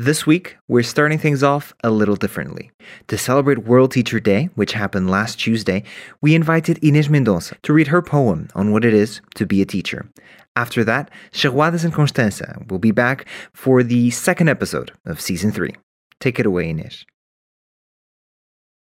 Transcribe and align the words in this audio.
This 0.00 0.24
week, 0.24 0.56
we're 0.68 0.84
starting 0.84 1.18
things 1.18 1.42
off 1.42 1.74
a 1.82 1.90
little 1.90 2.14
differently. 2.14 2.70
To 3.08 3.18
celebrate 3.18 3.66
World 3.66 3.90
Teacher 3.90 4.20
Day, 4.20 4.48
which 4.54 4.72
happened 4.72 5.10
last 5.10 5.40
Tuesday, 5.40 5.82
we 6.22 6.36
invited 6.36 6.80
Inês 6.82 7.08
Mendonça 7.08 7.60
to 7.62 7.72
read 7.72 7.88
her 7.88 8.00
poem 8.00 8.46
on 8.54 8.70
what 8.70 8.84
it 8.84 8.94
is 8.94 9.20
to 9.34 9.44
be 9.44 9.60
a 9.60 9.66
teacher. 9.66 10.08
After 10.54 10.84
that, 10.84 11.10
Charruadas 11.32 11.84
and 11.84 11.92
Constança 11.92 12.64
will 12.70 12.78
be 12.78 12.92
back 12.92 13.26
for 13.52 13.82
the 13.82 14.10
second 14.10 14.48
episode 14.48 14.92
of 15.04 15.20
season 15.20 15.50
3. 15.50 15.74
Take 16.20 16.38
it 16.38 16.46
away, 16.46 16.72
Inês. 16.72 17.04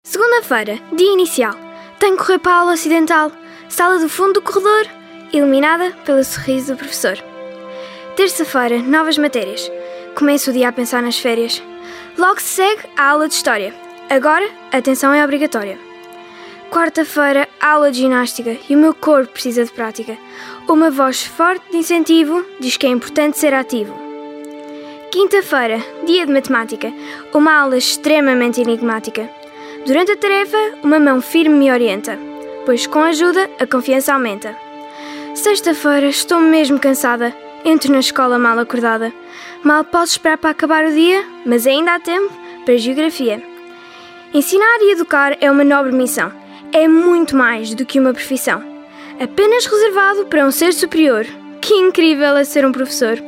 Segunda-feira, 0.05 0.78
dia 0.94 1.14
inicial. 1.14 1.55
Tenho 2.02 2.18
que 2.18 2.26
correr 2.26 2.39
para 2.39 2.52
a 2.52 2.60
aula 2.60 2.74
ocidental. 2.74 3.32
Sala 3.70 3.98
do 4.00 4.10
fundo 4.10 4.34
do 4.34 4.42
corredor, 4.42 4.86
iluminada 5.32 5.96
pelo 6.05 6.21
sorriso 6.26 6.74
do 6.74 6.78
professor. 6.78 7.16
Terça-feira, 8.18 8.82
novas 8.82 9.18
matérias. 9.18 9.71
Começo 10.18 10.49
o 10.49 10.54
dia 10.54 10.70
a 10.70 10.71
pensar 10.71 11.04
nas 11.04 11.20
férias. 11.20 11.61
Logo 12.18 12.41
se 12.41 12.47
segue 12.47 12.82
a 12.97 13.11
aula 13.11 13.28
de 13.28 13.36
História. 13.36 13.71
Agora, 14.10 14.50
atenção 14.71 15.14
é 15.14 15.23
obrigatória. 15.23 15.78
Quarta-feira, 16.71 17.47
aula 17.61 17.92
de 17.92 18.00
ginástica 18.00 18.57
e 18.68 18.75
o 18.75 18.79
meu 18.79 18.95
corpo 18.95 19.33
precisa 19.33 19.64
de 19.64 19.71
prática. 19.71 20.18
Uma 20.68 20.89
voz 20.89 21.23
forte 21.23 21.69
de 21.69 21.78
incentivo 21.78 22.43
diz 22.59 22.78
que 22.78 22.87
é 22.87 22.89
importante 22.89 23.37
ser 23.37 23.54
ativo. 23.54 23.95
Quinta-feira, 25.11 25.86
dia 26.07 26.25
de 26.25 26.34
matemática. 26.34 26.92
Uma 27.31 27.54
aula 27.54 27.78
extremamente 27.78 28.59
enigmática. 28.59 29.29
Durante 29.86 30.14
a 30.14 30.18
tarefa, 30.18 30.57
uma 30.81 31.00
mão 31.00 31.21
firme 31.21 31.54
me 31.54 31.71
orienta, 31.71 32.17
pois 32.66 32.88
com 32.88 33.03
ajuda 33.03 33.47
a 33.59 33.67
confiança 33.67 34.16
aumenta. 34.16 34.58
Sexta-feira, 35.36 36.08
estou 36.08 36.39
mesmo 36.39 36.80
cansada. 36.80 37.36
Entro 37.67 37.92
na 37.92 38.00
escola 38.00 38.39
mal 38.39 38.58
acordada. 38.58 39.12
Mal 39.62 39.84
posso 39.84 40.14
esperar 40.14 40.38
para 40.38 40.52
acabar 40.52 40.86
o 40.86 40.92
dia, 40.94 41.22
mas 41.45 41.67
ainda 41.67 41.95
há 41.95 42.00
tempo 42.00 42.34
para 42.64 42.76
a 42.76 42.78
geografia. 42.78 43.44
Ensinar 44.34 44.78
e 44.80 44.94
educar 44.94 45.36
é 45.42 45.52
uma 45.52 45.66
nobre 45.66 45.92
missão. 45.92 46.32
É 46.72 46.88
muito 46.88 47.36
mais 47.36 47.74
do 47.74 47.86
que 47.86 48.00
uma 48.00 48.14
profissão. 48.14 48.64
Apenas 49.20 49.66
reservado 49.66 50.28
para 50.28 50.46
um 50.46 50.52
ser 50.52 50.74
superior. 50.74 51.26
Que 51.59 51.74
incrível 51.74 52.38
é 52.38 52.46
ser 52.46 52.66
um 52.66 52.72
professor! 52.72 53.27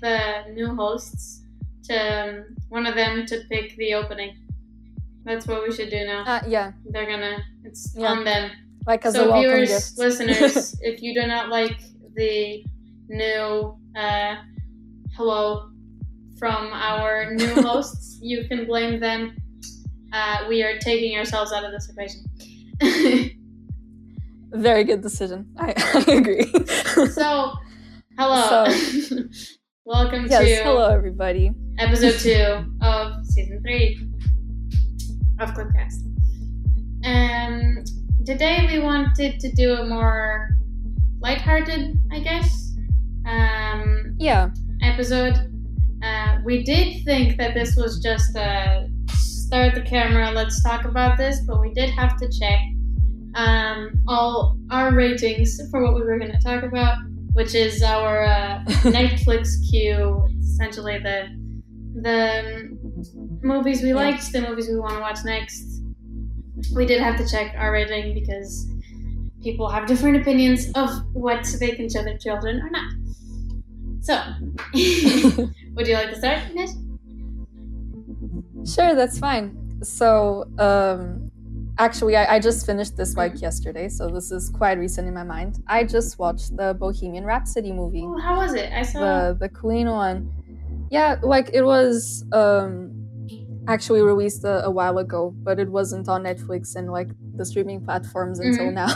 The 0.00 0.44
new 0.52 0.74
hosts 0.74 1.42
to 1.84 1.94
um, 1.94 2.44
one 2.68 2.86
of 2.86 2.94
them 2.94 3.26
to 3.26 3.40
pick 3.50 3.76
the 3.76 3.94
opening. 3.94 4.36
That's 5.24 5.46
what 5.46 5.62
we 5.66 5.72
should 5.74 5.90
do 5.90 6.04
now. 6.06 6.24
Uh, 6.24 6.40
yeah, 6.46 6.72
They're 6.90 7.06
gonna 7.06 7.38
it's 7.64 7.94
Yeah. 7.96 8.10
on 8.12 8.24
them. 8.24 8.50
like 8.86 9.04
as 9.04 9.14
a 9.14 9.18
so 9.18 9.30
welcome 9.30 9.50
viewers, 9.50 9.68
gift. 9.68 9.98
listeners, 10.04 10.76
if 10.82 11.02
you 11.02 11.14
do 11.14 11.26
not 11.26 11.48
like 11.50 11.78
the 12.14 12.64
new 13.08 13.76
uh, 13.96 14.36
hello 15.16 15.70
from 16.38 16.72
our 16.72 17.34
new 17.34 17.54
hosts, 17.62 18.18
you 18.22 18.46
can 18.48 18.64
blame 18.66 18.98
them. 19.00 19.36
Uh, 20.12 20.46
we 20.48 20.62
are 20.62 20.78
taking 20.78 21.16
ourselves 21.18 21.52
out 21.52 21.64
of 21.64 21.70
this 21.72 21.88
equation. 21.90 22.24
Very 24.52 24.82
good 24.84 25.00
decision. 25.02 25.46
I, 25.58 25.74
I 26.08 26.12
agree. 26.12 26.50
so, 27.12 27.52
hello. 28.18 28.66
Welcome 29.90 30.28
yes, 30.30 30.44
to 30.44 30.62
hello 30.62 30.88
everybody. 30.88 31.50
episode 31.80 32.12
two 32.20 32.64
of 32.80 33.26
season 33.26 33.60
three 33.60 34.00
of 35.40 35.50
Clipcast. 35.50 36.06
Um, 37.04 37.82
today 38.24 38.68
we 38.70 38.78
wanted 38.78 39.40
to 39.40 39.50
do 39.50 39.72
a 39.74 39.84
more 39.84 40.50
lighthearted, 41.18 41.98
I 42.12 42.20
guess, 42.20 42.76
um, 43.26 44.14
Yeah, 44.16 44.50
episode. 44.80 45.34
Uh, 46.04 46.38
we 46.44 46.62
did 46.62 47.04
think 47.04 47.36
that 47.38 47.54
this 47.54 47.74
was 47.74 47.98
just 48.00 48.36
a 48.36 48.88
start 49.08 49.74
the 49.74 49.82
camera, 49.82 50.30
let's 50.30 50.62
talk 50.62 50.84
about 50.84 51.18
this, 51.18 51.40
but 51.40 51.60
we 51.60 51.74
did 51.74 51.90
have 51.90 52.16
to 52.18 52.28
check 52.38 52.60
um, 53.34 54.00
all 54.06 54.56
our 54.70 54.94
ratings 54.94 55.60
for 55.68 55.82
what 55.82 55.96
we 55.96 56.02
were 56.02 56.16
going 56.16 56.30
to 56.30 56.38
talk 56.38 56.62
about, 56.62 56.96
which 57.32 57.54
is 57.54 57.82
our 57.82 58.24
uh, 58.24 58.60
Netflix 58.84 59.48
queue, 59.70 60.26
essentially 60.40 60.98
the 60.98 61.28
the 61.94 62.40
um, 62.40 62.78
movies 63.42 63.82
we 63.82 63.92
Yeah. 63.94 63.94
liked, 63.94 64.32
the 64.32 64.40
movies 64.42 64.68
we 64.68 64.76
want 64.78 64.94
to 64.94 65.00
watch 65.00 65.18
next. 65.24 65.82
We 66.74 66.86
did 66.86 67.00
have 67.00 67.16
to 67.18 67.26
check 67.28 67.54
our 67.58 67.72
rating 67.72 68.14
because 68.14 68.66
people 69.42 69.68
have 69.68 69.86
different 69.86 70.16
opinions 70.18 70.70
of 70.74 70.90
what 71.14 71.44
they 71.60 71.72
can 71.72 71.88
show 71.88 72.02
their 72.02 72.18
children 72.18 72.60
or 72.60 72.70
not. 72.70 72.92
So, 74.00 74.14
would 75.74 75.86
you 75.86 75.94
like 75.94 76.10
to 76.10 76.16
start, 76.16 76.38
Inês? 76.54 76.70
sure, 78.66 78.94
that's 78.94 79.18
fine. 79.18 79.56
So, 79.82 80.44
um, 80.58 81.19
actually, 81.86 82.14
I, 82.16 82.36
I 82.36 82.38
just 82.40 82.64
finished 82.66 82.96
this 82.96 83.16
like 83.16 83.40
yesterday, 83.40 83.88
so 83.88 84.08
this 84.08 84.30
is 84.30 84.50
quite 84.50 84.78
recent 84.78 85.08
in 85.08 85.14
my 85.14 85.24
mind. 85.24 85.52
I 85.66 85.84
just 85.84 86.18
watched 86.18 86.56
the 86.56 86.74
Bohemian 86.78 87.24
Rhapsody 87.24 87.72
movie, 87.72 88.04
Oh, 88.06 88.18
how 88.18 88.36
was 88.42 88.54
it? 88.54 88.68
I 88.72 88.82
saw. 88.82 89.00
the 89.00 89.36
the 89.42 89.48
Queen 89.48 89.88
one. 89.90 90.18
Yeah, 90.90 91.16
like 91.22 91.50
it 91.58 91.62
was 91.64 92.24
um, 92.32 92.72
actually 93.68 94.02
released 94.02 94.42
a, 94.44 94.64
a 94.64 94.70
while 94.78 94.98
ago, 94.98 95.32
but 95.46 95.58
it 95.58 95.68
wasn't 95.70 96.08
on 96.08 96.24
Netflix 96.24 96.74
and 96.76 96.90
like 96.90 97.08
the 97.36 97.44
streaming 97.44 97.80
platforms 97.84 98.40
until 98.40 98.66
Mhm. 98.66 98.74
now, 98.82 98.90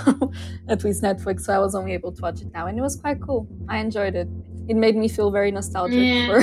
at 0.73 0.83
least 0.85 1.03
Netflix. 1.03 1.37
So 1.47 1.53
I 1.55 1.59
was 1.59 1.75
only 1.75 1.93
able 1.99 2.13
to 2.13 2.21
watch 2.23 2.41
it 2.43 2.51
now, 2.53 2.67
and 2.67 2.79
it 2.79 2.83
was 2.83 2.97
quite 2.97 3.21
cool. 3.21 3.47
I 3.69 3.79
enjoyed 3.79 4.15
it. 4.23 4.29
It 4.67 4.77
made 4.77 4.97
me 4.97 5.09
feel 5.09 5.31
very 5.31 5.51
nostalgic 5.59 6.01
Yeah. 6.01 6.27
for 6.27 6.41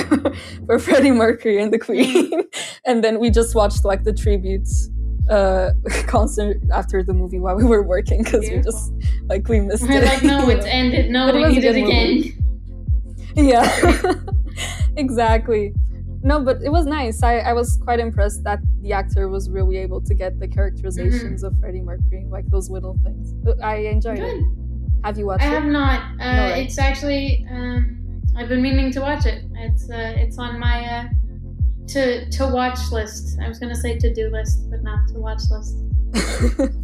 for 0.66 0.78
Freddie 0.78 1.10
Mercury 1.24 1.60
and 1.62 1.72
the 1.72 1.78
Queen. 1.78 2.42
and 2.88 2.96
then 3.04 3.14
we 3.22 3.28
just 3.30 3.54
watched 3.54 3.84
like 3.84 4.02
the 4.04 4.12
tributes 4.24 4.88
uh 5.36 5.70
concert 6.16 6.58
after 6.80 7.02
the 7.08 7.14
movie 7.20 7.40
while 7.44 7.56
we 7.56 7.64
were 7.72 7.82
working 7.94 8.22
because 8.22 8.44
we 8.50 8.60
just 8.60 8.92
like 9.30 9.48
we 9.48 9.60
missed 9.60 9.82
We're 9.88 10.02
it. 10.02 10.04
like, 10.12 10.22
no, 10.22 10.38
it's 10.54 10.66
ended. 10.80 11.10
No, 11.10 11.20
But 11.26 11.34
we 11.36 11.44
need 11.48 11.64
it 11.64 11.72
good 11.72 11.84
again. 11.84 12.12
yeah 13.52 13.64
exactly 14.96 15.72
no 16.22 16.34
but 16.44 16.56
it 16.62 16.70
was 16.70 16.84
nice 16.84 17.22
I, 17.22 17.38
I 17.38 17.52
was 17.54 17.78
quite 17.86 17.98
impressed 17.98 18.44
that 18.44 18.60
the 18.82 18.92
actor 18.92 19.28
was 19.28 19.48
really 19.48 19.78
able 19.78 20.00
to 20.02 20.14
get 20.14 20.38
the 20.38 20.46
characterizations 20.46 21.42
of 21.42 21.58
freddie 21.58 21.80
mercury 21.80 22.26
like 22.28 22.46
those 22.50 22.68
little 22.68 22.96
things 23.04 23.34
Uh, 23.46 23.54
i 23.64 23.76
enjoyed 23.96 24.18
it 24.20 24.44
have 25.04 25.18
you 25.18 25.26
watched 25.26 25.42
it? 25.42 25.46
I 25.46 25.54
have 25.58 25.64
not. 25.64 26.00
Uh, 26.20 26.32
No, 26.36 26.42
right. 26.50 26.64
It's 26.66 26.78
actually. 26.78 27.44
Um, 27.50 28.22
I've 28.36 28.48
been 28.48 28.62
meaning 28.62 28.92
to 28.92 29.00
watch 29.00 29.26
it. 29.26 29.38
It's 29.66 29.90
uh, 29.90 30.12
it's 30.22 30.38
on 30.38 30.60
my 30.60 30.78
uh, 30.84 31.04
to 31.88 32.30
to 32.30 32.46
watch 32.46 32.78
list. 32.90 33.38
I 33.40 33.48
was 33.48 33.58
gonna 33.58 33.74
say 33.74 33.98
to 33.98 34.12
do 34.12 34.30
list, 34.30 34.70
but 34.70 34.82
not 34.82 35.08
to 35.08 35.20
watch 35.20 35.42
list. 35.50 35.76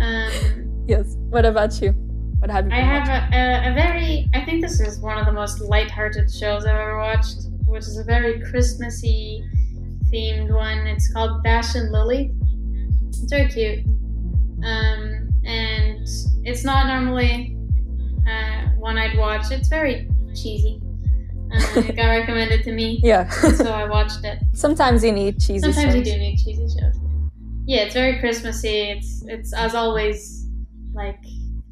Um, 0.00 0.86
yes 0.88 1.18
what 1.28 1.44
about 1.44 1.78
you 1.82 1.92
what 2.40 2.50
have 2.50 2.64
you 2.66 2.72
I 2.72 2.80
have 2.80 3.06
a, 3.06 3.36
a, 3.36 3.70
a 3.70 3.74
very. 3.74 4.30
I 4.32 4.44
think 4.46 4.62
this 4.62 4.80
is 4.80 4.98
one 4.98 5.18
of 5.18 5.26
the 5.26 5.32
most 5.32 5.60
lighthearted 5.60 6.32
shows 6.32 6.64
I've 6.64 6.74
ever 6.74 6.96
watched, 6.96 7.48
which 7.66 7.82
is 7.82 7.98
a 7.98 8.04
very 8.04 8.40
Christmassy 8.40 9.44
themed 10.10 10.50
one. 10.50 10.86
It's 10.86 11.12
called 11.12 11.44
Dash 11.44 11.74
and 11.74 11.92
Lily. 11.92 12.32
It's 13.08 13.30
very 13.30 13.48
cute, 13.50 13.84
um, 14.64 15.28
and 15.44 16.08
it's 16.44 16.64
not 16.64 16.86
normally 16.86 17.58
uh, 18.26 18.70
one 18.78 18.96
I'd 18.96 19.18
watch. 19.18 19.50
It's 19.50 19.68
very 19.68 20.08
cheesy. 20.34 20.80
Uh, 21.52 21.80
it 21.80 21.96
got 21.96 22.06
recommended 22.06 22.62
to 22.64 22.72
me, 22.72 23.00
yeah 23.02 23.28
so 23.30 23.72
I 23.72 23.88
watched 23.88 24.24
it. 24.24 24.38
sometimes 24.54 25.02
you 25.02 25.12
need 25.12 25.40
cheesy 25.40 25.72
Sometimes 25.72 25.96
you 25.96 26.04
do 26.04 26.18
need 26.18 26.36
cheesy 26.36 26.68
shows. 26.78 26.96
Yeah, 27.66 27.82
it's 27.82 27.94
very 27.94 28.18
Christmassy. 28.20 28.90
It's 28.90 29.24
it's 29.26 29.52
as 29.52 29.74
always 29.74 30.46
like 30.92 31.22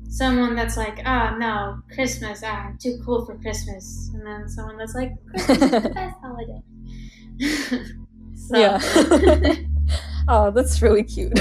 someone 0.08 0.54
that's 0.56 0.76
like, 0.76 1.00
ah 1.04 1.36
no, 1.38 1.80
Christmas, 1.94 2.42
ah, 2.44 2.66
I'm 2.68 2.78
too 2.78 3.00
cool 3.04 3.24
for 3.24 3.36
Christmas, 3.38 4.10
and 4.14 4.26
then 4.26 4.48
someone 4.48 4.76
that's 4.78 4.94
like, 4.94 5.12
Christmas 5.30 5.62
is 5.62 5.82
the 5.82 5.90
best 5.90 6.16
holiday. 6.22 6.62
yeah 8.50 9.64
Oh, 10.30 10.50
that's 10.50 10.82
really 10.82 11.02
cute. 11.04 11.32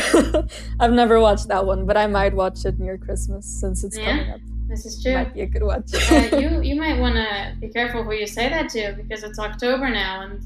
I've 0.80 0.94
never 0.94 1.20
watched 1.20 1.50
that 1.50 1.66
one, 1.66 1.86
but 1.86 1.98
I 1.98 2.08
might 2.08 2.34
watch 2.34 2.64
it 2.64 2.80
near 2.80 2.98
Christmas 2.98 3.46
since 3.46 3.84
it's 3.84 3.98
Yeah? 3.98 4.06
coming 4.06 4.32
up. 4.32 4.40
This 4.68 4.86
is 4.86 5.02
true. 5.02 5.14
Might 5.14 5.34
be 5.34 5.42
a 5.42 5.46
good 5.46 5.64
watch. 5.64 5.90
uh, 6.12 6.38
you 6.38 6.62
you 6.70 6.76
might 6.76 7.00
want 7.00 7.16
to 7.16 7.56
be 7.60 7.70
careful 7.70 8.04
who 8.04 8.14
you 8.14 8.28
say 8.28 8.50
that 8.50 8.70
to 8.70 8.94
because 8.98 9.24
it's 9.24 9.40
October 9.40 9.90
now 9.90 10.22
and 10.22 10.42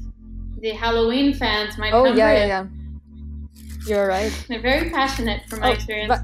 the 0.60 0.70
Halloween 0.70 1.34
fans 1.34 1.76
might 1.78 1.92
oh 1.92 2.04
yeah, 2.04 2.32
yeah, 2.32 2.46
yeah. 2.46 2.66
You're 3.86 4.06
right. 4.06 4.32
They're 4.48 4.60
very 4.60 4.90
passionate 4.90 5.42
from 5.48 5.58
my 5.60 5.70
Oh, 5.70 5.72
experience. 5.72 6.08
but- 6.08 6.22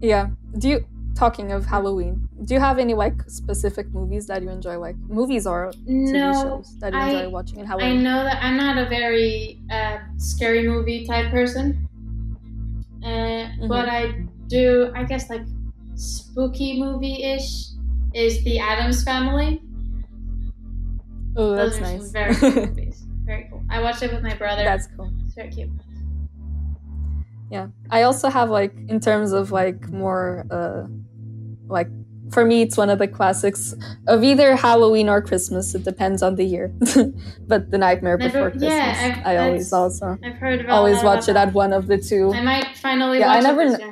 Yeah. 0.00 0.28
Do 0.58 0.68
you 0.68 0.84
talking 1.16 1.52
of 1.52 1.66
Halloween? 1.66 2.28
Do 2.44 2.54
you 2.54 2.60
have 2.60 2.78
any 2.78 2.94
like 2.94 3.20
specific 3.28 3.92
movies 3.92 4.26
that 4.28 4.42
you 4.42 4.48
enjoy, 4.50 4.78
like 4.78 4.96
movies 5.08 5.46
or 5.46 5.72
TV 5.86 6.12
no, 6.12 6.32
shows 6.32 6.78
that 6.78 6.92
you 6.92 6.98
I- 6.98 7.08
enjoy 7.10 7.28
watching 7.30 7.58
in 7.58 7.66
Halloween? 7.66 7.98
I 7.98 8.02
know 8.02 8.22
that 8.24 8.38
I'm 8.42 8.56
not 8.56 8.78
a 8.78 8.86
very 8.88 9.60
uh, 9.70 9.98
scary 10.16 10.66
movie 10.66 11.04
type 11.06 11.30
person, 11.30 11.88
uh, 13.02 13.06
Mm-hmm. 13.08 13.68
but 13.68 13.88
I 13.88 14.26
do. 14.46 14.92
I 14.94 15.02
guess 15.04 15.28
like 15.28 15.42
spooky 16.00 16.80
movie 16.80 17.22
ish 17.24 17.66
is 18.14 18.42
The 18.44 18.58
Addams 18.58 19.04
Family. 19.04 19.60
Oh, 21.36 21.54
Those 21.56 21.78
that's 21.78 22.00
nice. 22.02 22.10
very 22.10 22.34
cool 22.34 22.50
movies. 22.66 23.04
Very 23.24 23.46
cool. 23.50 23.62
I 23.70 23.80
watched 23.80 24.02
it 24.02 24.12
with 24.12 24.22
my 24.22 24.34
brother. 24.34 24.64
that's 24.64 24.88
cool. 24.96 25.12
it's 25.24 25.34
very 25.34 25.50
cute. 25.50 25.70
Yeah. 27.50 27.68
I 27.90 28.02
also 28.02 28.28
have 28.30 28.50
like 28.50 28.74
in 28.88 29.00
terms 29.00 29.32
of 29.32 29.52
like 29.52 29.88
more 29.90 30.46
uh 30.50 30.86
like 31.68 31.88
for 32.32 32.44
me 32.44 32.62
it's 32.62 32.76
one 32.76 32.90
of 32.90 32.98
the 33.00 33.08
classics 33.08 33.74
of 34.06 34.22
either 34.22 34.54
Halloween 34.56 35.08
or 35.08 35.20
Christmas. 35.20 35.74
It 35.74 35.84
depends 35.84 36.22
on 36.22 36.36
the 36.36 36.44
year. 36.44 36.68
but 37.46 37.70
The 37.70 37.78
Nightmare 37.78 38.16
Never- 38.18 38.28
Before 38.32 38.50
Christmas. 38.50 38.70
yeah, 38.72 39.12
I've- 39.18 39.22
I 39.24 39.36
always 39.36 39.72
also 39.72 40.16
I've 40.24 40.34
heard 40.34 40.60
about 40.60 40.72
always 40.76 41.02
watch 41.02 41.28
it 41.28 41.36
at 41.36 41.52
one 41.52 41.72
of 41.72 41.86
the 41.88 41.98
two. 41.98 42.32
I 42.32 42.40
might 42.42 42.76
finally 42.76 43.18
Yeah, 43.20 43.32
I 43.32 43.40
never 43.40 43.89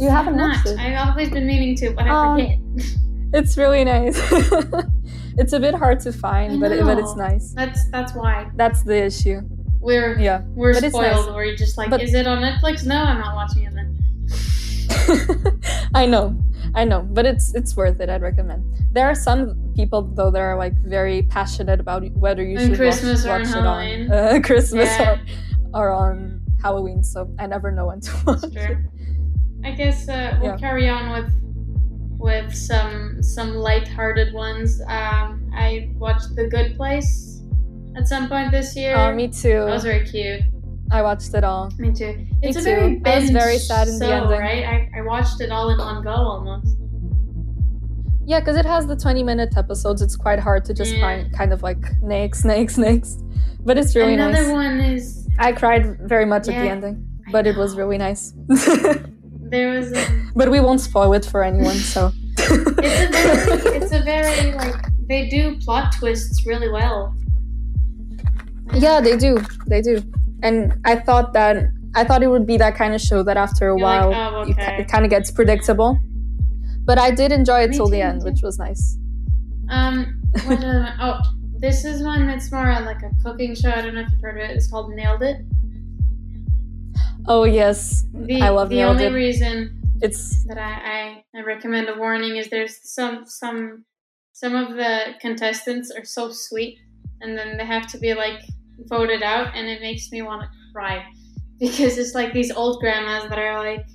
You 0.00 0.08
haven't 0.10 0.36
Not. 0.36 0.56
watched 0.56 0.68
it. 0.68 0.78
I've 0.78 1.08
always 1.08 1.30
been 1.30 1.46
meaning 1.46 1.76
to, 1.76 1.90
but 1.92 2.06
I 2.06 2.10
Um, 2.10 2.38
forget. 2.38 2.58
It's 3.34 3.56
really 3.56 3.82
nice. 3.84 4.18
it's 5.38 5.54
a 5.54 5.60
bit 5.60 5.74
hard 5.74 6.00
to 6.00 6.12
find, 6.12 6.60
but 6.60 6.70
it, 6.70 6.84
but 6.84 6.98
it's 6.98 7.16
nice. 7.16 7.54
That's 7.54 7.88
that's 7.90 8.12
why 8.14 8.50
That's 8.56 8.82
the 8.82 9.04
issue. 9.04 9.40
we're 9.80 10.18
Yeah. 10.18 10.42
we're 10.54 10.74
But 10.74 10.90
spoiled. 10.90 11.26
nice. 11.34 11.46
You're 11.46 11.56
just 11.56 11.78
like, 11.78 11.88
But- 11.88 12.02
is 12.02 12.12
it 12.12 12.26
on 12.26 12.42
Netflix? 12.42 12.84
No, 12.84 12.94
I'm 12.96 13.20
not 13.20 13.34
watching 13.34 13.62
it 13.64 13.72
then. 13.74 13.88
I 15.94 16.04
know. 16.06 16.36
I 16.74 16.84
know, 16.84 17.02
but 17.02 17.24
it's 17.26 17.54
it's 17.54 17.76
worth 17.76 18.00
it. 18.00 18.08
I'd 18.10 18.22
recommend. 18.22 18.64
There 18.92 19.06
are 19.06 19.14
some 19.14 19.72
people 19.76 20.02
though 20.02 20.30
that 20.30 20.40
are 20.40 20.56
like 20.56 20.74
very 20.84 21.22
passionate 21.22 21.80
about 21.80 22.04
whether 22.12 22.42
you 22.42 22.58
On 22.58 22.66
should 22.68 22.76
Christmas 22.76 23.24
watch, 23.26 23.46
watch 23.46 23.56
it 23.56 23.66
on 23.66 24.12
uh, 24.12 24.40
Christmas 24.44 24.88
Yeah. 24.88 25.18
or, 25.74 25.88
or 25.88 25.90
on 25.90 26.40
Halloween. 26.62 27.02
So 27.02 27.28
I 27.38 27.46
never 27.46 27.70
know 27.72 27.86
when 27.86 28.00
to 28.00 28.12
watch 28.26 28.44
it. 28.56 28.78
I 29.64 29.70
guess 29.72 30.08
uh, 30.08 30.36
we'll 30.40 30.52
Yeah. 30.52 30.56
carry 30.56 30.88
on 30.88 31.12
with 31.12 31.32
with 32.18 32.54
some 32.54 33.20
some 33.22 33.54
light-hearted 33.54 34.32
ones. 34.32 34.80
Um, 34.86 35.50
I 35.54 35.90
watched 35.98 36.36
The 36.36 36.46
Good 36.48 36.76
Place 36.76 37.42
at 37.96 38.06
some 38.06 38.28
point 38.28 38.52
this 38.52 38.76
year. 38.76 38.94
Oh, 38.96 39.12
me 39.14 39.26
too. 39.28 39.64
That 39.66 39.74
was 39.74 39.82
very 39.84 40.06
cute. 40.06 40.40
I 40.92 41.02
watched 41.02 41.34
it 41.34 41.42
all. 41.42 41.70
Me 41.78 41.90
too. 41.92 42.26
It's 42.42 42.56
a 42.56 42.60
too. 42.60 42.64
very 42.64 43.02
I 43.04 43.18
was 43.20 43.30
very 43.30 43.58
sad 43.58 43.88
in 43.88 43.98
the 43.98 44.06
ending. 44.06 44.38
right? 44.38 44.64
I, 44.64 44.90
I 44.98 45.02
watched 45.02 45.40
it 45.40 45.50
all 45.50 45.70
in 45.70 45.78
one 45.78 46.02
go 46.04 46.10
almost. 46.10 46.76
Yeah, 48.24 48.38
because 48.40 48.56
it 48.56 48.66
has 48.66 48.86
the 48.86 48.94
20 48.94 49.22
minute 49.24 49.56
episodes. 49.56 50.00
It's 50.00 50.14
quite 50.16 50.38
hard 50.38 50.64
to 50.66 50.74
just 50.74 50.94
Yeah. 50.94 51.00
find 51.00 51.32
kind 51.32 51.52
of 51.52 51.62
like 51.64 51.82
next, 52.02 52.44
next, 52.54 52.78
next. 52.78 53.20
But 53.64 53.78
it's 53.78 53.96
really 53.96 54.14
Another 54.14 54.32
nice. 54.32 54.40
Another 54.44 54.54
one 54.54 54.80
is 54.80 55.26
I 55.38 55.52
cried 55.52 55.98
very 56.08 56.24
much 56.26 56.46
at 56.48 56.54
the 56.62 56.68
ending, 56.70 57.04
but 57.32 57.46
it 57.48 57.56
was 57.56 57.74
really 57.76 57.98
nice. 57.98 58.32
there 59.52 59.70
was 59.70 59.92
a, 59.92 60.30
but 60.34 60.50
we 60.50 60.58
won't 60.58 60.80
spoil 60.80 61.12
it 61.12 61.24
for 61.24 61.44
anyone, 61.44 61.76
so. 61.76 62.10
it's 62.38 62.50
a 62.50 62.70
very 62.72 63.76
it's 63.76 63.92
a 63.92 64.02
very 64.02 64.52
like 64.52 64.74
they 65.06 65.28
do 65.28 65.56
plot 65.58 65.94
twists 65.98 66.46
really 66.46 66.70
well. 66.70 67.14
yeah, 68.74 69.00
they 69.00 69.16
do. 69.16 69.38
They 69.68 69.82
do. 69.82 70.02
And 70.42 70.74
I 70.84 70.96
thought 70.96 71.34
that 71.34 71.66
I 71.94 72.04
thought 72.04 72.22
it 72.22 72.28
would 72.28 72.46
be 72.46 72.56
that 72.56 72.74
kind 72.74 72.94
of 72.94 73.00
show 73.00 73.22
that 73.22 73.36
after 73.36 73.68
a 73.68 73.78
You're 73.78 73.86
like, 73.86 74.10
while 74.10 74.34
oh, 74.34 74.46
you 74.46 74.54
ki- 74.54 74.62
okay. 74.62 74.80
it 74.80 74.88
kind 74.88 75.04
of 75.04 75.10
gets 75.10 75.30
predictable. 75.30 75.98
But 76.84 76.98
I 76.98 77.10
did 77.10 77.30
enjoy 77.30 77.60
it 77.62 77.70
Me 77.70 77.76
till 77.76 77.88
the 77.88 78.00
end, 78.00 78.22
me 78.22 78.30
which 78.30 78.42
was 78.42 78.58
nice. 78.58 78.96
Um, 79.68 80.20
one? 80.44 80.64
oh, 81.00 81.20
this 81.60 81.84
is 81.84 82.02
one 82.02 82.26
that's 82.26 82.50
more 82.50 82.72
like 82.80 83.02
a 83.02 83.10
cooking 83.22 83.54
show. 83.54 83.70
I 83.70 83.82
don't 83.82 83.94
know 83.94 84.00
if 84.00 84.10
you've 84.10 84.20
heard 84.20 84.40
of 84.40 84.50
it. 84.50 84.56
It's 84.56 84.68
called 84.68 84.90
Nailed 84.94 85.22
It. 85.22 85.36
Oh 87.28 87.44
yes, 87.44 88.04
The, 88.14 88.42
I 88.42 88.48
love 88.50 88.68
the 88.68 88.82
only 88.82 89.06
It. 89.06 89.12
reason 89.12 89.80
It's 90.00 90.44
that 90.46 90.58
I, 90.58 91.22
I, 91.34 91.38
I 91.38 91.42
recommend 91.42 91.88
a 91.88 91.94
warning 91.94 92.36
is 92.36 92.48
there's 92.50 92.78
some 92.82 93.24
some 93.26 93.84
some 94.32 94.54
of 94.56 94.76
the 94.76 95.14
contestants 95.20 95.90
are 95.90 96.04
so 96.04 96.30
sweet 96.30 96.78
and 97.20 97.36
then 97.38 97.56
they 97.56 97.64
have 97.66 97.86
to 97.92 97.98
be 97.98 98.14
like 98.14 98.40
voted 98.88 99.22
out 99.22 99.54
and 99.54 99.68
it 99.68 99.80
makes 99.80 100.10
me 100.10 100.22
want 100.22 100.42
to 100.42 100.48
cry 100.74 101.04
because 101.60 101.98
it's 101.98 102.14
like 102.14 102.32
these 102.32 102.50
old 102.50 102.80
grandmas 102.80 103.28
that 103.30 103.38
are 103.38 103.62
like 103.62 103.86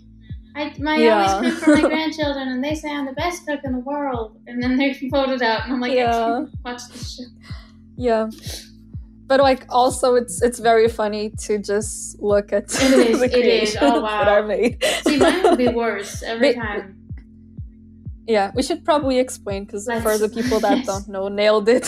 I, 0.55 0.73
my, 0.79 0.95
I 0.95 1.01
Yeah. 1.01 1.13
always 1.15 1.33
cook 1.35 1.53
for 1.59 1.67
my 1.69 1.83
grandchildren 1.87 2.47
and 2.47 2.63
they 2.63 2.75
say 2.75 2.89
I'm 2.89 3.05
the 3.05 3.13
best 3.13 3.45
cook 3.45 3.59
in 3.63 3.73
the 3.73 3.79
world 3.79 4.39
and 4.47 4.63
then 4.63 4.77
they're 4.77 4.95
voted 5.11 5.41
out 5.41 5.65
and 5.65 5.73
I'm 5.73 5.81
like 5.81 5.93
I 5.93 5.95
Yeah. 5.95 6.23
can't 6.23 6.49
watch 6.63 6.81
this 6.93 7.15
show 7.15 7.23
yeah. 7.97 8.29
But 9.27 9.39
like 9.41 9.65
also 9.69 10.15
it's 10.15 10.41
it's 10.41 10.59
very 10.59 10.87
funny 10.87 11.31
to 11.45 11.57
just 11.57 12.21
look 12.21 12.53
at 12.53 12.63
It 12.63 13.09
is, 13.11 13.19
the 13.23 13.25
it 13.25 13.33
is. 13.33 13.75
creations 13.75 13.77
Oh, 13.81 14.01
that 14.07 14.27
are 14.27 14.43
made. 14.43 14.81
see 15.05 15.17
mine 15.17 15.43
would 15.43 15.57
be 15.57 15.67
worse 15.83 16.23
every 16.23 16.53
But- 16.53 16.61
time 16.61 16.93
Yeah, 18.35 18.51
we 18.55 18.61
should 18.67 18.83
probably 18.83 19.19
explain 19.19 19.63
because 19.65 19.85
for 20.03 20.17
the 20.17 20.27
people 20.37 20.59
that 20.59 20.77
yes. 20.79 20.85
don't 20.91 21.07
know, 21.07 21.25
nailed 21.29 21.67
it. 21.77 21.83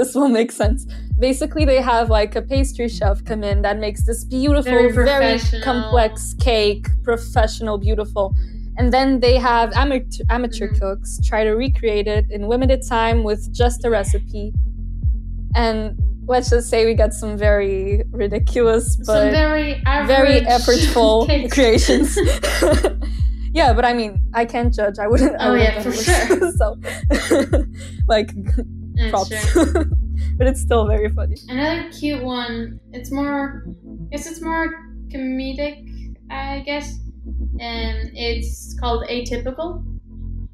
This 0.00 0.14
will 0.14 0.28
make 0.40 0.52
sense. 0.52 0.80
Basically, 1.18 1.64
they 1.64 1.80
have 1.80 2.10
like 2.10 2.32
a 2.36 2.42
pastry 2.42 2.88
chef 2.98 3.24
come 3.24 3.42
in 3.50 3.62
that 3.62 3.76
makes 3.78 4.04
this 4.08 4.20
beautiful, 4.24 4.70
Very 4.70 4.92
very, 4.92 5.38
complex 5.70 6.34
cake, 6.48 6.84
professional, 7.10 7.76
beautiful. 7.78 8.34
And 8.78 8.92
then 8.92 9.20
they 9.20 9.36
have 9.50 9.68
amateur, 9.84 10.24
amateur 10.28 10.68
Mhm. 10.68 10.78
cooks 10.80 11.10
try 11.28 11.40
to 11.48 11.52
recreate 11.66 12.06
it 12.16 12.24
in 12.34 12.40
limited 12.54 12.80
time 12.96 13.18
with 13.28 13.40
just 13.62 13.78
a 13.86 13.88
recipe. 13.98 14.52
And 15.64 15.80
let's 16.26 16.50
just 16.50 16.68
say 16.68 16.84
we 16.86 16.94
got 16.94 17.12
some 17.12 17.36
very 17.36 18.02
ridiculous, 18.10 18.94
some 18.94 19.04
but 19.06 19.30
very 19.30 19.82
average 19.86 20.16
very 20.16 20.40
effortful 20.42 21.26
cakes. 21.30 21.54
creations. 21.54 22.18
yeah, 23.52 23.72
but 23.72 23.84
I 23.84 23.92
mean, 23.94 24.20
I 24.34 24.44
can't 24.44 24.72
judge. 24.74 24.98
I 24.98 25.06
wouldn't. 25.06 25.40
I 25.40 25.46
Oh, 25.48 25.52
wouldn't 25.52 25.74
yeah, 25.74 25.82
for 25.82 26.44
it. 26.44 26.54
so, 26.58 26.76
like, 28.08 28.30
That's 28.94 29.10
props. 29.10 29.52
true. 29.52 29.84
but 30.38 30.46
it's 30.46 30.60
still 30.60 30.86
very 30.86 31.08
funny. 31.10 31.36
Another 31.48 31.90
cute 31.92 32.22
one. 32.22 32.80
It's 32.92 33.10
more. 33.12 33.64
I 33.66 34.16
guess 34.16 34.26
it's 34.26 34.40
more 34.42 34.70
comedic. 35.08 35.84
I 36.30 36.60
guess. 36.66 36.98
And 37.60 38.10
it's 38.14 38.78
called 38.78 39.04
Atypical. 39.08 39.84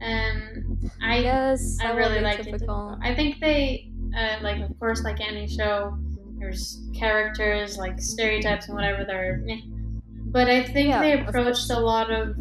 Um, 0.02 0.80
I 1.02 1.18
Yes, 1.18 1.78
I 1.82 1.88
love 1.88 1.96
really 1.96 2.20
like 2.20 2.40
it. 2.40 2.46
Atypical. 2.46 2.98
I 3.02 3.14
think 3.14 3.40
they, 3.40 3.91
uh, 4.16 4.36
like, 4.42 4.60
of 4.60 4.78
course, 4.78 5.02
like 5.04 5.20
any 5.20 5.46
show, 5.48 5.96
there's 6.38 6.80
characters, 6.98 7.76
like 7.78 8.00
stereotypes 8.00 8.66
and 8.66 8.74
whatever. 8.74 9.04
They're, 9.04 9.42
but 10.32 10.48
I 10.48 10.62
think 10.64 10.88
Yeah, 10.88 11.00
they 11.00 11.20
approached 11.20 11.70
a 11.70 11.78
lot 11.80 12.10
of 12.10 12.36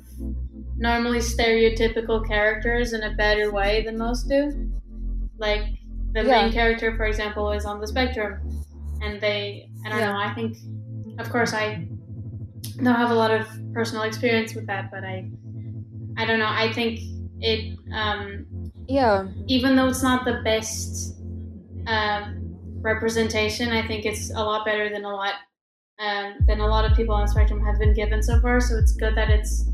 normally 0.78 1.20
stereotypical 1.20 2.28
characters 2.28 2.94
in 2.94 3.04
a 3.04 3.14
better 3.16 3.52
way 3.52 3.84
than 3.84 3.98
most 3.98 4.28
do. 4.28 4.72
Like 5.38 5.64
the 6.14 6.24
Yeah. 6.24 6.44
main 6.44 6.52
character, 6.52 6.96
for 6.98 7.06
example, 7.06 7.52
is 7.52 7.66
on 7.66 7.80
the 7.80 7.88
spectrum, 7.88 8.40
and 9.02 9.20
they, 9.22 9.70
I 9.86 9.90
don't 9.90 10.00
Yeah. 10.00 10.12
know. 10.14 10.20
I 10.20 10.34
think, 10.34 10.58
of 11.20 11.30
course, 11.30 11.54
I 11.54 11.88
don't 12.78 12.96
have 12.96 13.12
a 13.12 13.16
lot 13.16 13.32
of 13.32 13.48
personal 13.74 14.04
experience 14.04 14.56
with 14.56 14.68
that, 14.68 14.90
but 14.92 15.04
I, 15.04 15.30
I 16.18 16.26
don't 16.26 16.40
know. 16.40 16.50
I 16.50 16.72
think 16.74 17.00
it. 17.40 17.78
Um, 17.94 18.46
Yeah, 18.88 19.28
even 19.48 19.76
though 19.76 19.88
it's 19.88 20.04
not 20.04 20.26
the 20.26 20.42
best 20.44 21.16
um, 21.88 22.56
representation, 22.82 23.70
I 23.70 23.86
think 23.88 24.06
it's 24.06 24.30
a 24.32 24.44
lot 24.44 24.66
better 24.66 24.90
than 24.90 25.06
a 25.06 25.10
lot 25.14 25.34
um, 26.00 26.36
than 26.48 26.60
a 26.62 26.66
lot 26.68 26.90
of 26.90 26.98
people 26.98 27.14
on 27.14 27.26
the 27.26 27.32
spectrum 27.32 27.64
have 27.64 27.78
been 27.78 27.94
given 27.94 28.24
so 28.24 28.40
far. 28.42 28.60
So 28.60 28.76
it's 28.78 28.94
good 28.94 29.16
that 29.16 29.30
it's 29.30 29.66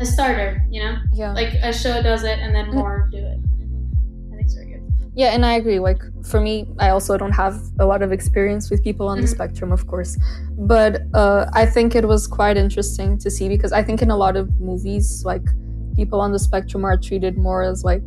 a 0.00 0.06
starter, 0.06 0.66
you 0.68 0.82
know, 0.82 0.96
yeah, 1.12 1.32
like 1.32 1.54
a 1.62 1.72
show 1.72 2.02
does 2.02 2.24
it 2.24 2.38
and 2.40 2.54
then 2.54 2.66
Mm. 2.66 2.74
more 2.74 3.08
do 3.12 3.18
it. 3.18 3.38
I 3.38 4.36
think 4.36 4.40
it's 4.46 4.54
very 4.54 4.66
good. 4.66 4.82
yeah. 5.14 5.28
And 5.28 5.46
I 5.46 5.54
agree. 5.54 5.78
Like 5.78 6.02
for 6.24 6.40
me, 6.40 6.66
I 6.80 6.88
also 6.90 7.16
don't 7.16 7.30
have 7.32 7.60
a 7.78 7.86
lot 7.86 8.02
of 8.02 8.10
experience 8.10 8.68
with 8.68 8.82
people 8.82 9.06
on 9.06 9.20
the 9.20 9.26
Mhm. 9.28 9.36
spectrum, 9.36 9.70
of 9.72 9.86
course, 9.86 10.18
but 10.58 11.02
uh, 11.14 11.46
I 11.52 11.66
think 11.66 11.94
it 11.94 12.06
was 12.08 12.26
quite 12.26 12.56
interesting 12.56 13.16
to 13.18 13.30
see 13.30 13.48
because 13.48 13.72
I 13.72 13.82
think 13.84 14.02
in 14.02 14.10
a 14.10 14.16
lot 14.16 14.36
of 14.36 14.48
movies, 14.60 15.22
like 15.24 15.46
people 15.94 16.20
on 16.20 16.32
the 16.32 16.38
spectrum 16.40 16.84
are 16.84 16.96
treated 16.96 17.38
more 17.38 17.62
as 17.62 17.84
like 17.84 18.02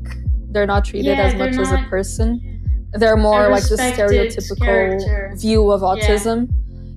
they're 0.52 0.68
not 0.68 0.84
treated 0.84 1.18
Yeah, 1.18 1.26
as 1.26 1.32
they're 1.34 1.48
much 1.48 1.58
as 1.58 1.72
a 1.72 1.78
not 1.78 1.90
person. 1.90 2.42
They're 2.94 3.18
more 3.18 3.50
like 3.50 3.64
the 3.64 3.76
stereotypical 3.76 4.60
character. 4.66 5.34
view 5.38 5.72
of 5.72 5.82
autism. 5.82 6.50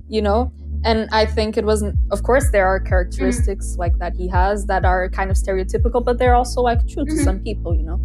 you 0.09 0.21
know 0.21 0.51
and 0.85 1.07
i 1.13 1.25
think 1.25 1.57
it 1.57 1.63
wasn't 1.65 1.95
of 2.11 2.23
course 2.23 2.45
there 2.51 2.67
are 2.67 2.77
characteristics 2.91 3.77
like 3.83 3.95
that 3.99 4.13
he 4.13 4.27
has 4.27 4.65
that 4.65 4.83
are 4.83 5.09
kind 5.09 5.29
of 5.31 5.37
stereotypical 5.37 6.03
but 6.03 6.17
they're 6.19 6.35
also 6.35 6.59
like 6.61 6.79
true 6.91 7.05
to 7.05 7.13
Mhm. 7.13 7.23
some 7.23 7.39
people 7.39 7.71
you 7.79 7.83
know 7.83 7.97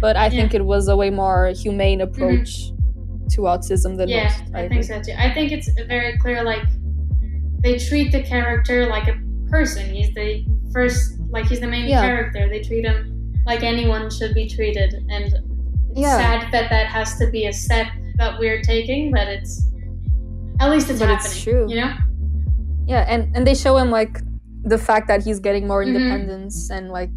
but 0.00 0.16
i 0.16 0.24
yeah. 0.24 0.30
think 0.38 0.54
it 0.54 0.64
was 0.64 0.88
a 0.88 0.96
way 0.96 1.10
more 1.10 1.40
humane 1.62 2.00
approach 2.00 2.50
to 3.34 3.42
autism 3.42 3.96
than 3.98 4.08
yeah, 4.08 4.24
most 4.24 4.54
I 4.54 4.60
agree. 4.62 4.68
think 4.82 4.84
so 4.90 4.96
too. 5.06 5.16
I 5.26 5.28
think 5.34 5.52
it's 5.52 5.68
very 5.86 6.16
clear. 6.22 6.42
Like 6.52 6.64
they 7.64 7.74
treat 7.88 8.08
the 8.10 8.22
character 8.22 8.86
like 8.86 9.06
a 9.06 9.16
person. 9.50 9.84
He's 9.94 10.10
the 10.14 10.46
first, 10.72 11.20
like 11.28 11.44
he's 11.50 11.60
the 11.60 11.66
main 11.76 11.86
Yeah. 11.88 12.00
character. 12.08 12.48
They 12.48 12.62
treat 12.62 12.84
him 12.86 12.98
like 13.44 13.62
anyone 13.62 14.08
should 14.16 14.32
be 14.32 14.48
treated, 14.48 14.90
and 15.10 15.28
Yeah. 15.98 16.16
sad 16.18 16.52
that 16.52 16.70
that 16.70 16.86
has 16.86 17.18
to 17.18 17.30
be 17.30 17.46
a 17.46 17.52
step 17.52 17.86
that 18.18 18.38
we're 18.38 18.62
taking. 18.62 19.10
But 19.12 19.28
it's 19.28 19.52
at 20.60 20.70
least 20.70 20.90
it's 20.90 20.98
But 21.00 21.08
happening. 21.08 21.32
it's 21.32 21.42
true. 21.42 21.66
You 21.68 21.76
know? 21.82 21.92
yeah 22.86 23.04
and 23.12 23.36
and 23.36 23.46
they 23.46 23.54
show 23.54 23.76
him 23.76 23.90
like 23.90 24.14
the 24.64 24.78
fact 24.78 25.08
that 25.08 25.22
he's 25.22 25.40
getting 25.40 25.66
more 25.66 25.82
Mhm. 25.84 25.88
independence 25.94 26.70
and 26.70 26.90
like 26.90 27.10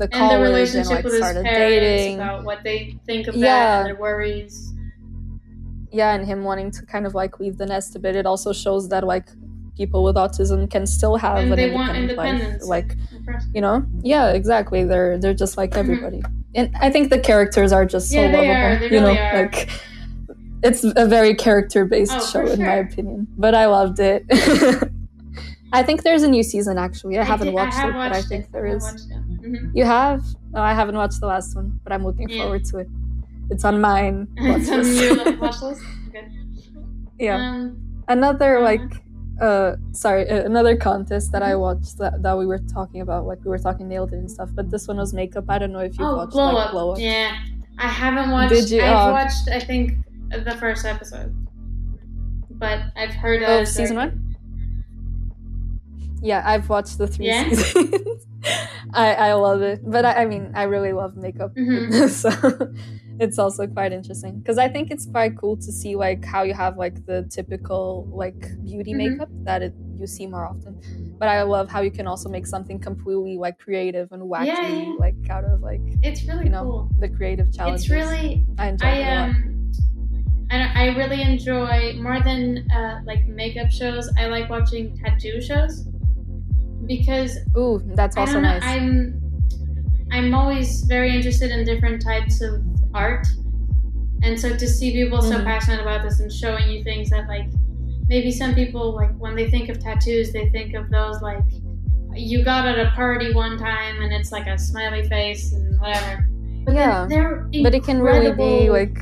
the 0.00 0.04
And 0.04 0.12
the 0.12 0.18
college 0.18 0.34
and 0.34 0.42
relationship 0.42 0.90
like 0.96 1.04
with 1.04 1.12
his 1.14 1.22
parents 1.22 1.42
dating 1.50 2.16
about 2.20 2.44
what 2.44 2.60
they 2.62 2.78
think 3.06 3.26
of 3.28 3.34
Yeah. 3.34 3.46
that 3.46 3.78
and 3.80 3.86
their 3.88 4.00
worries. 4.00 4.54
yeah 5.90 6.14
and 6.14 6.26
him 6.26 6.44
wanting 6.44 6.70
to 6.72 6.84
kind 6.86 7.06
of 7.06 7.14
like 7.14 7.40
leave 7.40 7.56
the 7.56 7.66
nest 7.66 7.96
a 7.96 7.98
bit 7.98 8.16
it 8.16 8.26
also 8.26 8.52
shows 8.52 8.88
that 8.90 9.02
like 9.14 9.28
people 9.80 10.00
with 10.04 10.16
autism 10.16 10.68
can 10.70 10.84
still 10.86 11.16
have 11.16 11.38
And 11.38 11.50
an 11.52 11.56
they 11.56 11.70
want 11.70 11.96
independent 11.96 12.42
independence. 12.42 12.68
life 12.68 12.84
like 12.86 12.96
you 13.54 13.60
know 13.60 13.76
yeah 14.02 14.26
exactly 14.40 14.84
they're 14.84 15.16
they're 15.18 15.34
just 15.44 15.56
like 15.56 15.70
Mhm. 15.72 15.78
everybody 15.82 16.22
and 16.54 16.74
i 16.80 16.90
think 16.90 17.10
the 17.10 17.18
characters 17.18 17.72
are 17.72 17.84
just 17.84 18.10
so 18.10 18.20
Yeah, 18.20 18.32
lovable 18.32 18.86
are. 18.86 18.92
You 18.94 19.00
know 19.00 19.16
are. 19.16 19.42
like 19.42 19.68
it's 20.62 20.82
a 20.84 21.06
very 21.06 21.34
character 21.34 21.84
based 21.84 22.12
Oh, 22.14 22.26
show 22.26 22.46
in 22.46 22.60
my 22.62 22.76
opinion 22.76 23.26
but 23.36 23.54
i 23.54 23.66
loved 23.66 23.98
it 24.00 24.24
i 25.72 25.82
think 25.82 26.02
there's 26.02 26.22
a 26.22 26.28
new 26.28 26.42
season 26.42 26.78
actually 26.78 27.18
i, 27.18 27.24
haven't 27.24 27.48
did- 27.48 27.54
watched 27.54 27.74
have 27.74 27.90
it 27.90 27.94
but 27.94 28.12
i 28.12 28.22
think 28.22 28.44
it. 28.46 28.52
there 28.52 28.66
I 28.66 28.70
is 28.76 28.82
watched. 28.82 29.08
Mhm. 29.44 29.70
you 29.74 29.84
have 29.84 30.22
oh, 30.54 30.60
i 30.60 30.72
haven't 30.72 30.96
watched 30.96 31.20
the 31.20 31.26
last 31.26 31.54
one 31.56 31.78
but 31.84 31.92
i'm 31.92 32.04
looking 32.04 32.28
Yeah. 32.28 32.42
forward 32.44 32.64
to 32.66 32.78
it 32.78 32.88
it's 33.50 33.64
on 33.64 33.80
mine 33.80 34.26
It's 34.38 34.70
on 34.70 34.84
your 35.26 35.36
watch 35.38 35.60
list. 35.60 35.82
Good. 36.12 36.24
yeah 37.18 37.36
Um, 37.36 38.02
another 38.08 38.56
Uh-huh. 38.56 38.64
like 38.64 39.03
uh 39.40 39.74
sorry 39.92 40.28
uh, 40.30 40.44
another 40.44 40.76
contest 40.76 41.32
that 41.32 41.42
i 41.42 41.54
watched 41.56 41.98
that, 41.98 42.22
that 42.22 42.38
we 42.38 42.46
were 42.46 42.58
talking 42.72 43.00
about 43.00 43.26
like 43.26 43.38
we 43.44 43.50
were 43.50 43.58
talking 43.58 43.88
nailed 43.88 44.12
it 44.12 44.16
and 44.16 44.30
stuff 44.30 44.48
but 44.54 44.70
this 44.70 44.86
one 44.86 44.96
was 44.96 45.12
makeup 45.12 45.44
i 45.48 45.58
don't 45.58 45.72
know 45.72 45.80
if 45.80 45.98
you 45.98 46.04
oh, 46.06 46.16
watched 46.16 46.32
glow, 46.32 46.52
like 46.54 46.66
up. 46.66 46.70
glow 46.72 46.92
up 46.92 46.98
Yeah, 46.98 47.36
I 47.78 47.88
haven't 47.88 48.30
watched. 48.30 48.50
Did 48.54 48.70
you? 48.70 48.82
I've 48.82 49.08
Oh. 49.08 49.12
watched. 49.12 49.48
I 49.48 49.58
think 49.58 49.98
the 50.30 50.56
first 50.60 50.84
episode, 50.86 51.34
but 52.50 52.78
I've 52.96 53.14
heard 53.14 53.42
Oh, 53.42 53.62
of 53.62 53.68
season 53.68 53.96
one? 53.96 54.20
yeah 56.22 56.42
i've 56.46 56.68
watched 56.70 56.96
the 56.98 57.06
three 57.06 57.26
Yeah? 57.26 57.48
seasons 57.50 58.26
i 58.94 59.14
i 59.14 59.32
love 59.34 59.60
it 59.62 59.80
but 59.84 60.04
i, 60.06 60.22
I 60.22 60.24
mean 60.26 60.52
i 60.54 60.62
really 60.62 60.92
love 60.92 61.16
makeup 61.16 61.54
Mhm. 61.56 62.08
so 62.22 62.30
it's 63.18 63.38
also 63.38 63.66
quite 63.66 63.92
interesting 63.92 64.38
because 64.38 64.58
i 64.58 64.68
think 64.68 64.90
it's 64.90 65.06
quite 65.06 65.36
cool 65.36 65.56
to 65.56 65.72
see 65.72 65.94
like 65.96 66.24
how 66.24 66.42
you 66.42 66.54
have 66.54 66.76
like 66.76 67.04
the 67.06 67.26
typical 67.30 68.08
like 68.10 68.48
beauty 68.64 68.92
Mhm. 68.92 68.94
makeup 68.94 69.30
that 69.44 69.62
it, 69.62 69.74
you 69.96 70.06
see 70.06 70.26
more 70.26 70.46
often 70.46 70.76
but 71.18 71.28
i 71.28 71.42
love 71.42 71.68
how 71.70 71.80
you 71.80 71.92
can 71.92 72.06
also 72.06 72.28
make 72.28 72.46
something 72.46 72.80
completely 72.80 73.36
like 73.38 73.58
creative 73.58 74.10
and 74.12 74.22
wacky 74.24 74.50
Yeah, 74.60 74.68
yeah. 74.70 74.94
like 74.98 75.16
out 75.30 75.44
of 75.44 75.60
like 75.62 75.82
It's 76.02 76.26
really 76.28 76.44
you 76.44 76.50
know 76.50 76.62
cool. 76.62 76.88
the 76.98 77.08
creative 77.08 77.52
challenge. 77.52 77.82
It's 77.82 77.90
really. 77.90 78.46
i 78.58 78.68
enjoy 78.68 78.88
I 78.88 79.02
it 79.02 79.08
um. 79.08 79.72
I, 80.50 80.58
I 80.74 80.96
really 80.96 81.22
enjoy 81.22 81.94
more 82.00 82.20
than 82.22 82.66
uh, 82.70 83.00
like 83.04 83.26
makeup 83.26 83.70
shows. 83.70 84.10
I 84.18 84.26
like 84.26 84.48
watching 84.50 84.96
tattoo 85.04 85.40
shows 85.40 85.88
because 86.86 87.38
ooh 87.56 87.80
that's 87.94 88.16
also 88.16 88.40
nice 88.40 88.62
I'm 88.62 89.20
I'm 90.12 90.34
always 90.34 90.82
very 90.88 91.14
interested 91.14 91.50
in 91.50 91.64
different 91.64 92.02
types 92.02 92.40
of 92.42 92.62
art, 92.94 93.26
and 94.22 94.38
so 94.38 94.56
to 94.56 94.66
see 94.66 94.92
people 94.92 95.20
so 95.20 95.38
Mhm. 95.38 95.44
passionate 95.44 95.80
about 95.80 96.02
this 96.02 96.20
and 96.20 96.32
showing 96.32 96.70
you 96.70 96.82
things 96.84 97.10
that 97.10 97.28
like 97.28 97.46
maybe 98.08 98.30
some 98.30 98.54
people 98.54 98.94
like 98.94 99.14
when 99.18 99.34
they 99.34 99.50
think 99.50 99.68
of 99.68 99.78
tattoos, 99.78 100.32
they 100.32 100.48
think 100.50 100.74
of 100.74 100.90
those 100.90 101.20
like 101.22 101.42
you 102.14 102.44
got 102.44 102.66
at 102.66 102.78
a 102.78 102.90
party 102.92 103.32
one 103.34 103.58
time 103.58 104.00
and 104.00 104.12
it's 104.12 104.30
like 104.30 104.46
a 104.46 104.56
smiley 104.56 105.02
face 105.08 105.52
and 105.52 105.78
whatever. 105.80 106.26
But 106.64 106.74
Yeah, 106.74 107.06
they're, 107.08 107.48
they're 107.52 107.62
but 107.64 107.74
it 107.74 107.82
can 107.84 108.00
really 108.00 108.32
be 108.32 108.66
incredible- 108.66 108.72
like 108.72 108.98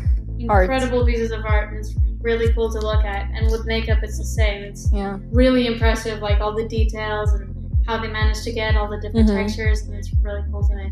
art. 0.51 0.63
incredible 0.71 1.05
pieces 1.07 1.31
of 1.31 1.45
art, 1.45 1.69
and 1.69 1.79
it's 1.79 1.95
really 2.23 2.53
cool 2.55 2.73
to 2.73 2.79
look 2.81 3.05
at. 3.05 3.31
And 3.35 3.51
with 3.51 3.67
makeup, 3.67 3.99
it's 4.03 4.19
the 4.19 4.25
same. 4.25 4.63
It's 4.65 4.91
yeah 4.93 5.19
really 5.31 5.67
impressive, 5.67 6.21
like 6.21 6.41
all 6.41 6.55
the 6.57 6.67
details 6.67 7.33
and 7.35 7.55
how 7.87 8.01
they 8.01 8.09
managed 8.09 8.45
to 8.45 8.53
get 8.53 8.77
all 8.77 8.89
the 8.89 8.99
different 9.01 9.29
Mhm. 9.29 9.37
textures, 9.37 9.83
and 9.83 9.95
it's 9.95 10.11
really 10.23 10.43
cool 10.51 10.67
to 10.67 10.75
me. 10.75 10.91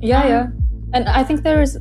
Yeah, 0.00 0.22
Um, 0.22 0.28
yeah. 0.28 0.46
And 0.92 1.08
I 1.08 1.22
think 1.24 1.42
there's 1.42 1.76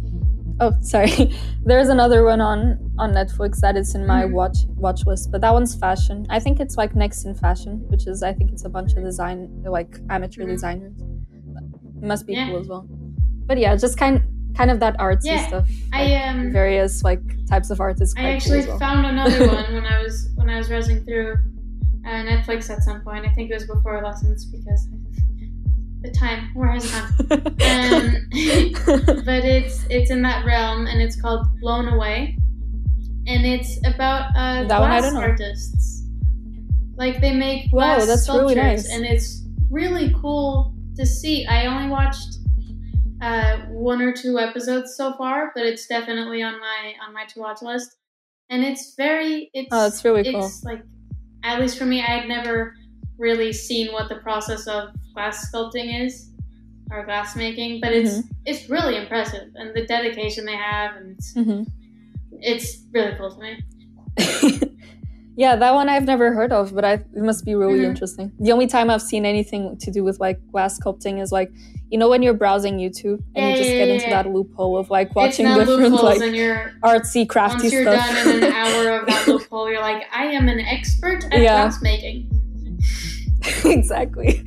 oh 0.59 0.73
sorry. 0.81 1.33
there's 1.65 1.89
another 1.89 2.23
one 2.23 2.41
on 2.41 2.77
on 2.99 3.11
Netflix 3.13 3.59
that 3.61 3.75
is 3.77 3.95
in 3.95 4.05
my 4.05 4.23
Mhm. 4.23 4.31
watch 4.33 4.57
watch 4.75 5.05
list, 5.05 5.31
but 5.31 5.41
that 5.41 5.53
one's 5.53 5.75
fashion. 5.75 6.25
I 6.29 6.39
think 6.39 6.59
it's 6.59 6.77
like 6.77 6.95
next 6.95 7.25
in 7.25 7.33
fashion, 7.35 7.83
which 7.89 8.07
is 8.07 8.23
I 8.23 8.33
think 8.33 8.51
it's 8.51 8.65
a 8.65 8.69
bunch 8.69 8.93
of 8.93 9.03
design 9.03 9.49
like 9.63 9.99
amateur 10.09 10.43
Mhm. 10.43 10.47
designers. 10.49 10.93
It 12.01 12.03
must 12.07 12.25
be 12.27 12.33
Yeah. 12.33 12.47
cool 12.47 12.57
as 12.59 12.67
well. 12.67 12.85
But 13.47 13.57
yeah, 13.57 13.75
just 13.75 13.97
kind 13.97 14.21
kind 14.55 14.71
of 14.71 14.79
that 14.79 14.97
artsy 14.97 15.25
Yeah, 15.25 15.47
stuff. 15.47 15.69
I 15.93 16.03
like, 16.03 16.27
um 16.27 16.51
various 16.51 17.03
like 17.03 17.21
types 17.47 17.69
of 17.69 17.79
art 17.79 18.01
is 18.01 18.13
I 18.17 18.31
actually 18.33 18.59
cool 18.63 18.69
well. 18.71 18.79
found 18.79 19.05
another 19.05 19.47
one 19.57 19.73
when 19.73 19.85
I 19.85 20.01
was 20.03 20.29
when 20.35 20.49
I 20.49 20.57
was 20.57 20.67
browsing 20.67 21.03
through 21.05 21.37
uh, 22.05 22.09
Netflix 22.31 22.69
at 22.69 22.81
some 22.83 23.01
point. 23.01 23.25
I 23.25 23.29
think 23.29 23.51
it 23.51 23.53
was 23.53 23.65
before 23.67 24.01
lessons 24.03 24.45
because 24.45 24.87
the 26.01 26.11
time 26.11 26.49
where 26.53 26.71
has 26.71 26.89
gone. 26.91 27.11
Um, 27.69 28.15
but 29.25 29.45
it's 29.45 29.85
it's 29.89 30.09
in 30.11 30.21
that 30.23 30.45
realm 30.45 30.87
and 30.87 31.01
it's 31.01 31.19
called 31.21 31.45
Blown 31.61 31.87
Away, 31.87 32.37
and 33.27 33.45
it's 33.45 33.77
about 33.85 34.31
uh, 34.35 34.63
That 34.63 34.79
glass 34.79 35.13
artists. 35.13 36.05
Like 36.95 37.21
they 37.21 37.33
make 37.33 37.71
Wow, 37.71 37.95
glass 37.97 38.07
that's 38.07 38.29
really 38.29 38.55
nice. 38.55 38.89
and 38.91 39.05
it's 39.05 39.43
really 39.69 40.13
cool 40.21 40.73
to 40.95 41.05
see. 41.05 41.45
I 41.45 41.65
only 41.67 41.89
watched 41.89 42.37
uh, 43.21 43.57
one 43.67 44.01
or 44.01 44.13
two 44.13 44.39
episodes 44.39 44.95
so 44.95 45.13
far, 45.17 45.51
but 45.55 45.65
it's 45.65 45.85
definitely 45.87 46.41
on 46.41 46.59
my 46.59 46.93
on 47.05 47.13
my 47.13 47.25
to 47.25 47.39
watch 47.39 47.61
list, 47.61 47.97
and 48.49 48.63
it's 48.63 48.95
very 48.95 49.49
it's 49.53 49.69
oh, 49.71 49.87
it's 49.87 50.03
really 50.03 50.23
cool. 50.31 50.45
it's 50.45 50.63
like 50.63 50.81
at 51.43 51.59
least 51.59 51.77
for 51.77 51.85
me, 51.85 52.01
I 52.01 52.05
had 52.05 52.27
never 52.27 52.73
really 53.17 53.53
seen 53.53 53.91
what 53.93 54.09
the 54.09 54.15
process 54.15 54.67
of 54.67 54.89
glass 55.13 55.49
sculpting 55.51 56.05
is 56.05 56.29
or 56.91 57.05
glass 57.05 57.35
making, 57.35 57.81
but 57.81 57.91
it's 57.93 58.09
Mm-hmm. 58.11 58.27
it's 58.45 58.69
really 58.69 58.97
impressive 58.97 59.49
and 59.55 59.75
the 59.75 59.85
dedication 59.85 60.45
they 60.45 60.55
have, 60.55 60.95
and 60.95 61.11
it's, 61.17 61.33
hmm 61.33 61.63
it's 62.41 62.85
really 62.93 63.15
cool 63.17 63.31
to 63.35 63.39
me. 63.41 63.57
yeah, 65.35 65.55
that 65.55 65.73
one 65.73 65.87
I've 65.89 66.05
never 66.05 66.33
heard 66.33 66.51
of, 66.51 66.73
but 66.75 66.83
I, 66.85 66.93
it 66.93 67.07
must 67.15 67.45
be 67.45 67.55
really 67.55 67.79
Mhm. 67.79 67.85
interesting. 67.85 68.31
The 68.39 68.51
only 68.51 68.67
time 68.67 68.89
I've 68.89 69.01
seen 69.01 69.25
anything 69.25 69.77
to 69.77 69.91
do 69.91 70.03
with 70.03 70.19
like 70.19 70.39
glass 70.51 70.77
sculpting 70.79 71.21
is 71.21 71.31
like, 71.31 71.51
you 71.89 71.97
know, 71.97 72.09
when 72.09 72.21
you're 72.21 72.33
browsing 72.33 72.77
YouTube 72.77 73.23
and 73.35 73.45
Yeah, 73.45 73.49
you 73.51 73.55
just 73.55 73.71
yeah, 73.71 73.77
get 73.77 73.87
yeah, 73.87 73.93
into 73.95 74.09
that 74.09 74.27
loophole 74.29 74.77
of 74.77 74.89
like 74.89 75.15
watching 75.15 75.45
different 75.45 75.93
like 76.03 76.21
artsy, 76.83 77.27
crafty 77.27 77.57
once 77.63 77.71
you're 77.73 77.83
stuff. 77.83 78.15
done 78.15 78.27
in 78.27 78.43
an 78.43 78.51
hour 78.51 78.89
of 78.99 79.07
that 79.07 79.27
loophole, 79.29 79.69
you're 79.71 79.81
like, 79.81 80.03
I 80.13 80.25
am 80.25 80.49
an 80.49 80.59
expert 80.59 81.23
at 81.31 81.39
glass 81.39 81.81
making. 81.81 82.29
exactly. 83.65 84.43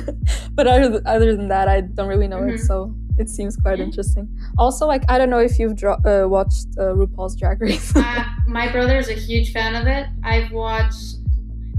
but 0.54 0.66
other, 0.66 0.90
th- 0.90 1.02
other 1.06 1.34
than 1.36 1.48
that, 1.48 1.68
I 1.68 1.80
don't 1.82 2.08
really 2.08 2.28
know 2.28 2.40
Mhm. 2.40 2.54
it, 2.54 2.60
so 2.60 2.94
it 3.18 3.28
seems 3.28 3.56
quite 3.56 3.78
Yeah. 3.78 3.84
interesting. 3.84 4.28
Also, 4.58 4.86
like 4.86 5.04
I 5.08 5.18
don't 5.18 5.30
know 5.30 5.38
if 5.40 5.58
you've 5.58 5.76
dro- 5.76 6.00
uh, 6.04 6.28
watched 6.28 6.66
uh, 6.78 6.94
RuPaul's 6.94 7.36
Drag 7.36 7.60
Race. 7.60 7.94
uh, 7.96 8.24
my 8.46 8.70
brother's 8.70 9.08
a 9.08 9.14
huge 9.14 9.52
fan 9.52 9.74
of 9.74 9.86
it. 9.86 10.06
I've 10.24 10.50
watched 10.52 11.16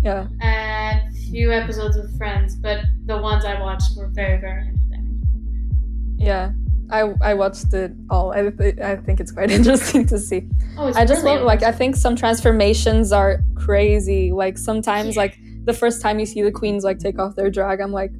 yeah. 0.04 0.28
a 0.42 1.12
few 1.32 1.52
episodes 1.52 1.96
with 1.98 2.16
friends, 2.18 2.56
but 2.56 2.80
the 3.06 3.18
ones 3.18 3.46
I 3.46 3.60
watched 3.60 3.96
were 3.98 4.08
very, 4.08 4.40
very 4.40 4.68
entertaining. 4.68 5.22
Yeah, 6.18 6.52
I 6.92 7.14
I 7.22 7.34
watched 7.34 7.74
it 7.74 7.92
all. 8.10 8.32
I 8.32 8.50
th- 8.50 8.80
I 8.80 8.96
think 8.98 9.20
it's 9.20 9.32
quite 9.32 9.52
interesting 9.52 10.06
to 10.08 10.20
see. 10.20 10.48
Oh, 10.78 10.88
it's 10.88 10.98
I 10.98 11.06
just 11.06 11.24
really 11.24 11.38
love 11.38 11.46
like 11.46 11.64
I 11.64 11.72
think 11.72 11.96
some 11.96 12.16
transformations 12.16 13.12
are 13.12 13.42
crazy. 13.56 14.32
Like 14.32 14.58
sometimes 14.58 15.16
like 15.18 15.38
the 15.66 15.74
first 15.74 16.02
time 16.02 16.20
you 16.20 16.26
see 16.26 16.42
the 16.42 16.52
queens 16.52 16.84
like 16.84 17.00
take 17.00 17.20
off 17.20 17.36
their 17.36 17.50
drag, 17.50 17.80
I'm 17.82 17.92
like, 17.92 18.12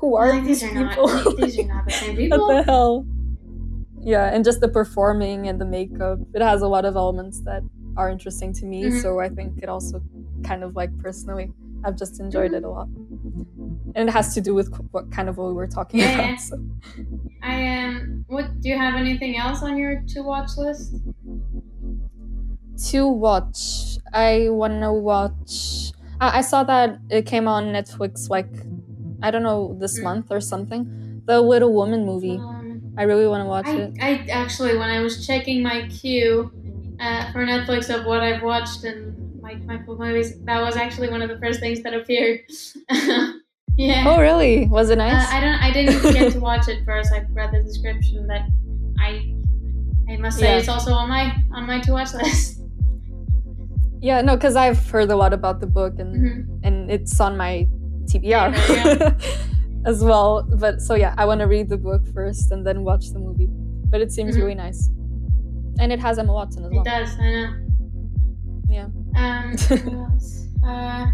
who 0.00 0.16
are 0.16 0.28
Like, 0.30 0.44
these 0.44 0.60
these 0.60 0.70
are 0.70 0.88
people? 0.88 1.08
not 1.08 1.36
these 1.36 1.58
are 1.58 1.64
not 1.64 1.84
the 1.86 1.92
same 1.92 2.16
what 2.30 2.54
the 2.56 2.62
hell? 2.64 3.06
Yeah, 4.00 4.26
and 4.32 4.44
just 4.44 4.60
the 4.60 4.68
performing 4.68 5.48
and 5.48 5.60
the 5.60 5.64
makeup. 5.64 6.18
It 6.34 6.42
has 6.42 6.62
a 6.62 6.68
lot 6.68 6.84
of 6.84 6.96
elements 6.96 7.40
that 7.42 7.62
are 7.96 8.08
interesting 8.10 8.52
to 8.54 8.66
me. 8.66 8.84
Mhm. 8.84 9.02
So 9.02 9.18
I 9.20 9.28
think 9.28 9.62
it 9.62 9.68
also 9.68 10.00
kind 10.44 10.62
of 10.62 10.76
like 10.76 10.96
personally, 10.98 11.50
I've 11.84 11.96
just 11.96 12.20
enjoyed 12.20 12.52
Mm-hmm. 12.52 12.64
it 12.64 12.64
a 12.64 12.70
lot. 12.70 12.88
And 13.96 14.08
it 14.08 14.12
has 14.12 14.34
to 14.34 14.40
do 14.40 14.54
with 14.54 14.68
what 14.92 15.10
kind 15.10 15.28
of 15.28 15.38
what 15.38 15.48
we 15.48 15.54
were 15.54 15.66
talking 15.66 16.00
Yeah, 16.00 16.12
about. 16.14 16.28
yeah. 16.30 16.36
So. 16.36 16.58
I 17.42 17.84
um. 17.84 18.24
What 18.28 18.60
do 18.60 18.68
you 18.68 18.76
have 18.76 18.94
anything 18.94 19.36
else 19.38 19.62
on 19.62 19.76
your 19.78 20.02
to 20.14 20.22
watch 20.22 20.50
list? 20.58 20.94
to 22.90 23.08
watch 23.08 23.96
I 24.12 24.48
want 24.50 24.82
to 24.82 24.92
watch. 24.92 25.92
I, 26.20 26.38
I 26.38 26.40
saw 26.40 26.64
that 26.64 27.00
it 27.10 27.26
came 27.26 27.48
on 27.48 27.66
Netflix 27.66 28.30
like 28.30 28.66
I 29.22 29.30
don't 29.30 29.42
know 29.42 29.76
this 29.78 29.98
Mm. 29.98 30.04
month 30.04 30.26
or 30.30 30.40
something. 30.40 30.90
The 31.26 31.40
Little 31.40 31.72
Woman 31.74 32.04
movie. 32.06 32.38
Um, 32.38 32.82
I 32.96 33.02
really 33.02 33.26
want 33.26 33.42
to 33.42 33.46
watch 33.48 33.66
I, 33.66 33.76
it. 33.76 33.94
I 34.00 34.26
actually, 34.30 34.76
when 34.76 34.88
I 34.88 35.00
was 35.00 35.26
checking 35.26 35.62
my 35.62 35.86
queue 35.88 36.52
uh, 36.98 37.30
for 37.32 37.44
Netflix 37.44 37.94
of 37.94 38.06
what 38.06 38.20
I've 38.22 38.42
watched 38.42 38.84
and 38.84 39.14
my 39.66 39.78
cool 39.84 39.98
movies, 39.98 40.34
that 40.46 40.60
was 40.60 40.76
actually 40.76 41.08
one 41.10 41.22
of 41.22 41.28
the 41.28 41.38
first 41.38 41.60
things 41.60 41.82
that 41.82 41.94
appeared. 41.94 42.40
yeah. 43.76 44.04
Oh 44.06 44.20
really? 44.20 44.66
Was 44.66 44.90
it 44.90 44.98
Uh, 44.98 44.98
nice? 44.98 45.30
I 45.30 45.40
don't. 45.40 45.54
I 45.62 45.72
didn't 45.72 46.12
get 46.12 46.32
to 46.32 46.40
watch 46.40 46.68
it 46.68 46.84
first. 46.84 47.12
I 47.12 47.26
read 47.32 47.50
the 47.52 47.62
description, 47.62 48.26
but 48.26 48.42
I, 48.98 49.22
I 50.08 50.16
must 50.18 50.38
say 50.40 50.52
Yeah. 50.52 50.58
it's 50.58 50.68
also 50.68 50.92
on 50.92 51.08
my 51.08 51.36
on 51.52 51.66
my 51.66 51.80
to 51.80 51.92
watch 51.92 52.14
list. 52.14 52.65
Yeah, 54.00 54.20
no, 54.20 54.36
because 54.36 54.56
I've 54.56 54.78
heard 54.90 55.10
a 55.10 55.16
lot 55.16 55.32
about 55.32 55.60
the 55.60 55.66
book 55.66 55.98
and 55.98 56.14
Mhm. 56.16 56.60
and 56.64 56.90
it's 56.90 57.20
on 57.20 57.36
my 57.36 57.68
TBR 58.06 58.54
Yeah, 58.54 59.14
as 59.84 60.02
well. 60.04 60.42
But 60.58 60.80
so 60.80 60.94
yeah, 60.94 61.14
I 61.18 61.24
want 61.26 61.40
to 61.40 61.46
read 61.46 61.68
the 61.68 61.76
book 61.76 62.02
first 62.14 62.50
and 62.52 62.64
then 62.66 62.84
watch 62.84 63.10
the 63.12 63.18
movie. 63.18 63.48
But 63.90 64.00
it 64.00 64.10
seems 64.12 64.36
Mhm. 64.36 64.40
really 64.40 64.54
nice, 64.54 64.90
and 65.78 65.92
it 65.92 66.00
has 66.00 66.18
Emma 66.18 66.32
Watson 66.32 66.64
as 66.64 66.70
It 66.70 66.74
well. 66.74 66.82
It 66.82 66.88
does. 66.90 67.18
I 67.18 67.30
know. 67.30 67.48
Yeah. 68.68 68.88
Um. 69.16 69.52
what 69.68 70.12
else? 70.12 70.48
Uh. 70.64 71.06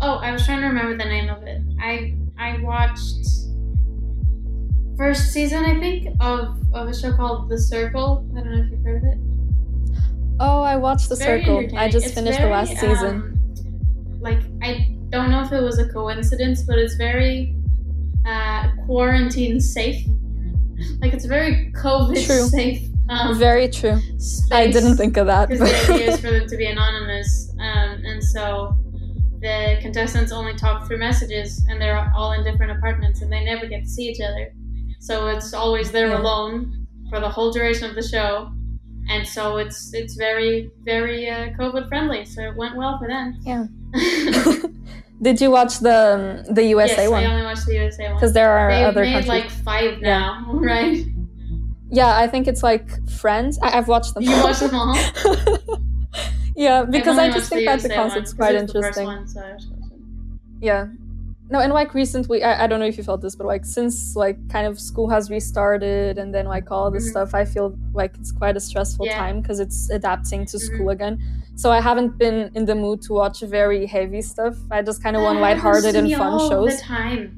Oh, 0.00 0.16
I 0.16 0.32
was 0.32 0.44
trying 0.44 0.60
to 0.60 0.66
remember 0.66 0.96
the 0.96 1.08
name 1.08 1.28
of 1.30 1.42
it. 1.44 1.62
I 1.80 2.16
I 2.38 2.60
watched 2.62 3.26
first 4.96 5.32
season, 5.32 5.64
I 5.64 5.78
think, 5.80 6.08
of 6.20 6.56
of 6.72 6.88
a 6.88 6.94
show 6.94 7.12
called 7.12 7.48
The 7.48 7.58
Circle. 7.58 8.26
I 8.36 8.40
don't 8.40 8.50
know 8.52 8.62
if 8.64 8.70
you've 8.70 8.82
heard 8.82 9.02
of 9.02 9.08
it. 9.12 9.18
Oh, 10.40 10.62
I 10.62 10.76
watched 10.76 11.08
The 11.08 11.16
very 11.16 11.44
Circle. 11.44 11.78
I 11.78 11.88
just 11.88 12.06
It's 12.06 12.14
finished 12.14 12.40
the 12.40 12.48
last 12.48 12.70
season. 12.76 13.16
um, 13.16 14.20
like 14.20 14.40
I 14.62 14.96
don't 15.10 15.30
know 15.30 15.42
if 15.42 15.52
it 15.52 15.60
was 15.60 15.78
a 15.78 15.88
coincidence, 15.88 16.62
but 16.62 16.78
it's 16.78 16.94
very 16.96 17.54
uh, 18.26 18.68
quarantine 18.86 19.60
safe. 19.60 20.04
Like 21.00 21.12
it's 21.14 21.24
very 21.26 21.72
COVID 21.76 22.24
True. 22.26 22.46
safe. 22.48 22.88
Um, 23.10 23.38
Very 23.38 23.68
true. 23.68 24.00
I 24.50 24.66
didn't 24.70 24.96
think 24.96 25.18
of 25.18 25.26
that. 25.26 25.50
because 25.50 25.68
the 25.86 25.92
idea 25.92 26.10
is 26.12 26.20
for 26.20 26.30
them 26.38 26.48
to 26.48 26.56
be 26.56 26.64
anonymous, 26.64 27.52
um, 27.60 28.00
and 28.02 28.24
so 28.24 28.74
the 29.42 29.76
contestants 29.82 30.32
only 30.32 30.54
talk 30.54 30.86
through 30.86 30.96
messages, 30.98 31.62
and 31.68 31.78
they're 31.80 32.10
all 32.16 32.32
in 32.32 32.42
different 32.44 32.72
apartments, 32.72 33.20
and 33.20 33.30
they 33.30 33.44
never 33.44 33.66
get 33.66 33.82
to 33.82 33.88
see 33.88 34.04
each 34.08 34.22
other. 34.22 34.54
So 35.00 35.26
it's 35.28 35.52
always 35.52 35.92
they're 35.92 36.08
Yeah. 36.08 36.20
alone 36.22 36.86
for 37.10 37.20
the 37.20 37.28
whole 37.28 37.52
duration 37.52 37.90
of 37.90 37.94
the 37.94 38.02
show, 38.02 38.50
and 39.10 39.26
so 39.26 39.58
it's 39.58 39.92
it's 39.94 40.14
very 40.14 40.70
very 40.84 41.28
uh, 41.28 41.48
COVID 41.58 41.88
friendly. 41.88 42.24
So 42.24 42.42
it 42.42 42.56
went 42.56 42.76
well 42.76 42.98
for 42.98 43.06
them. 43.08 43.38
Yeah. 43.42 43.66
Did 45.22 45.40
you 45.40 45.50
watch 45.50 45.78
the 45.78 46.44
the 46.50 46.64
USA 46.64 47.04
I 47.04 47.08
one? 47.08 47.24
only 47.24 47.42
watched 47.44 47.66
the 47.66 47.74
USA 47.74 48.04
one. 48.08 48.14
Because 48.16 48.32
there 48.32 48.50
are 48.50 48.70
They've 48.70 48.86
other 48.86 49.02
made 49.02 49.12
countries. 49.24 49.28
like 49.28 49.50
five 49.50 49.98
Yeah. 50.00 50.18
now, 50.18 50.52
right? 50.52 51.04
yeah, 51.90 52.16
I 52.18 52.26
think 52.26 52.46
it's 52.48 52.62
like 52.62 52.86
Friends. 53.10 53.58
I- 53.62 53.78
I've 53.78 53.88
watched 53.88 54.14
them. 54.14 54.22
You 54.24 54.30
watched 54.42 54.60
them 54.60 54.74
all. 54.74 54.96
yeah, 56.56 56.84
because 56.84 57.18
I 57.18 57.30
just 57.30 57.48
think 57.50 57.66
that 57.66 57.80
the 57.82 57.88
USA 57.88 57.96
one, 57.96 58.08
concept's 58.10 58.32
'cause 58.32 58.36
quite 58.38 58.54
it 58.54 58.66
the 58.66 58.72
first 58.82 58.98
interesting. 58.98 59.06
one, 59.06 59.28
so 59.28 59.40
I. 59.40 59.56
Yeah. 60.60 60.86
No, 61.50 61.60
and 61.60 61.72
like 61.72 61.92
recently, 61.94 62.42
I, 62.42 62.64
I 62.64 62.66
don't 62.66 62.80
know 62.80 62.86
if 62.86 62.96
you 62.96 63.04
felt 63.04 63.20
this, 63.20 63.36
but 63.36 63.46
like 63.46 63.64
since 63.66 64.16
like 64.16 64.36
kind 64.48 64.66
of 64.66 64.80
school 64.80 65.08
has 65.10 65.30
restarted 65.30 66.16
and 66.18 66.34
then 66.34 66.46
like 66.46 66.70
all 66.70 66.90
this 66.90 67.06
Mhm. 67.06 67.10
stuff, 67.10 67.34
I 67.34 67.44
feel 67.44 67.76
like 67.92 68.16
it's 68.18 68.32
quite 68.32 68.56
a 68.56 68.60
stressful 68.60 69.06
Yeah. 69.06 69.18
time 69.18 69.40
because 69.42 69.60
it's 69.60 69.90
adapting 69.90 70.46
to 70.46 70.56
Mhm. 70.56 70.60
school 70.60 70.88
again. 70.90 71.18
So 71.56 71.70
I 71.70 71.80
haven't 71.80 72.16
been 72.18 72.50
in 72.54 72.64
the 72.64 72.74
mood 72.74 73.02
to 73.02 73.12
watch 73.12 73.40
very 73.42 73.84
heavy 73.86 74.22
stuff. 74.22 74.56
I 74.70 74.80
just 74.82 75.02
kind 75.02 75.16
of 75.16 75.22
want 75.22 75.40
lighthearted 75.40 75.94
and 75.94 76.10
fun 76.12 76.38
shows, 76.48 76.76
The 76.78 76.82
time. 76.82 77.36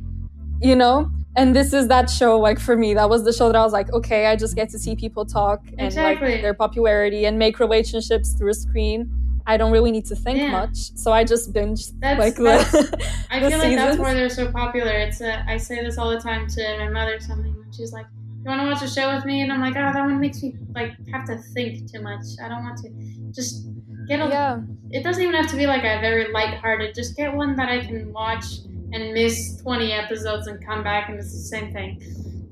you 0.62 0.76
know? 0.76 1.10
And 1.34 1.54
this 1.54 1.74
is 1.74 1.88
that 1.88 2.08
show, 2.08 2.38
like 2.38 2.58
for 2.58 2.76
me, 2.76 2.94
that 2.94 3.10
was 3.10 3.24
the 3.24 3.32
show 3.32 3.48
that 3.48 3.56
I 3.56 3.62
was 3.62 3.72
like, 3.74 3.92
okay, 3.92 4.26
I 4.26 4.36
just 4.36 4.54
get 4.56 4.70
to 4.70 4.78
see 4.78 4.96
people 4.96 5.26
talk 5.26 5.60
and 5.76 5.82
Exactly. 5.88 6.30
like 6.32 6.40
their 6.42 6.54
popularity 6.54 7.26
and 7.26 7.38
make 7.38 7.58
relationships 7.60 8.32
through 8.32 8.52
a 8.52 8.54
screen. 8.54 9.10
I 9.46 9.56
don't 9.56 9.70
really 9.72 9.92
need 9.92 10.06
to 10.06 10.16
think 10.16 10.38
Yeah. 10.38 10.50
much, 10.50 10.76
so 10.96 11.12
I 11.12 11.22
just 11.24 11.52
binge 11.52 11.82
like 12.02 12.34
that's- 12.36 12.72
the, 12.72 13.12
I 13.30 13.40
the 13.40 13.50
feel 13.50 13.58
like 13.58 13.76
that's 13.76 13.98
why 13.98 14.12
they're 14.14 14.28
so 14.28 14.50
popular. 14.50 14.90
It's 14.92 15.20
uh, 15.20 15.42
I 15.46 15.56
say 15.56 15.82
this 15.84 15.98
all 15.98 16.10
the 16.10 16.20
time 16.20 16.46
to 16.48 16.78
my 16.78 16.88
mother. 16.88 17.18
Something 17.20 17.54
when 17.54 17.70
she's 17.72 17.92
like, 17.92 18.06
"You 18.42 18.50
want 18.50 18.60
to 18.62 18.66
watch 18.66 18.82
a 18.82 18.88
show 18.92 19.14
with 19.14 19.24
me?" 19.24 19.42
And 19.42 19.52
I'm 19.52 19.60
like, 19.60 19.76
"Oh, 19.76 19.92
that 19.92 20.00
one 20.04 20.18
makes 20.20 20.42
me 20.42 20.56
like 20.74 20.92
have 21.12 21.24
to 21.26 21.36
think 21.54 21.90
too 21.92 22.00
much. 22.02 22.24
I 22.42 22.48
don't 22.48 22.64
want 22.64 22.78
to. 22.82 22.90
Just 23.32 23.66
get 24.08 24.20
a. 24.20 24.28
yeah. 24.28 24.60
It 24.90 25.02
doesn't 25.04 25.22
even 25.22 25.34
have 25.34 25.50
to 25.50 25.56
be 25.56 25.66
like 25.66 25.82
a 25.82 26.00
very 26.00 26.30
light-hearted. 26.32 26.94
Just 26.94 27.16
get 27.16 27.34
one 27.34 27.56
that 27.56 27.68
I 27.68 27.84
can 27.84 28.12
watch 28.12 28.44
and 28.92 29.12
miss 29.12 29.56
20 29.62 29.92
episodes 29.92 30.46
and 30.46 30.64
come 30.64 30.82
back 30.84 31.08
and 31.08 31.18
it's 31.18 31.32
the 31.32 31.38
same 31.40 31.72
thing. 31.72 32.00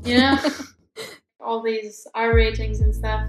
You 0.05 0.19
know, 0.19 0.37
all 1.41 1.63
these 1.63 2.07
R 2.15 2.35
ratings 2.35 2.81
and 2.81 2.95
stuff. 2.95 3.27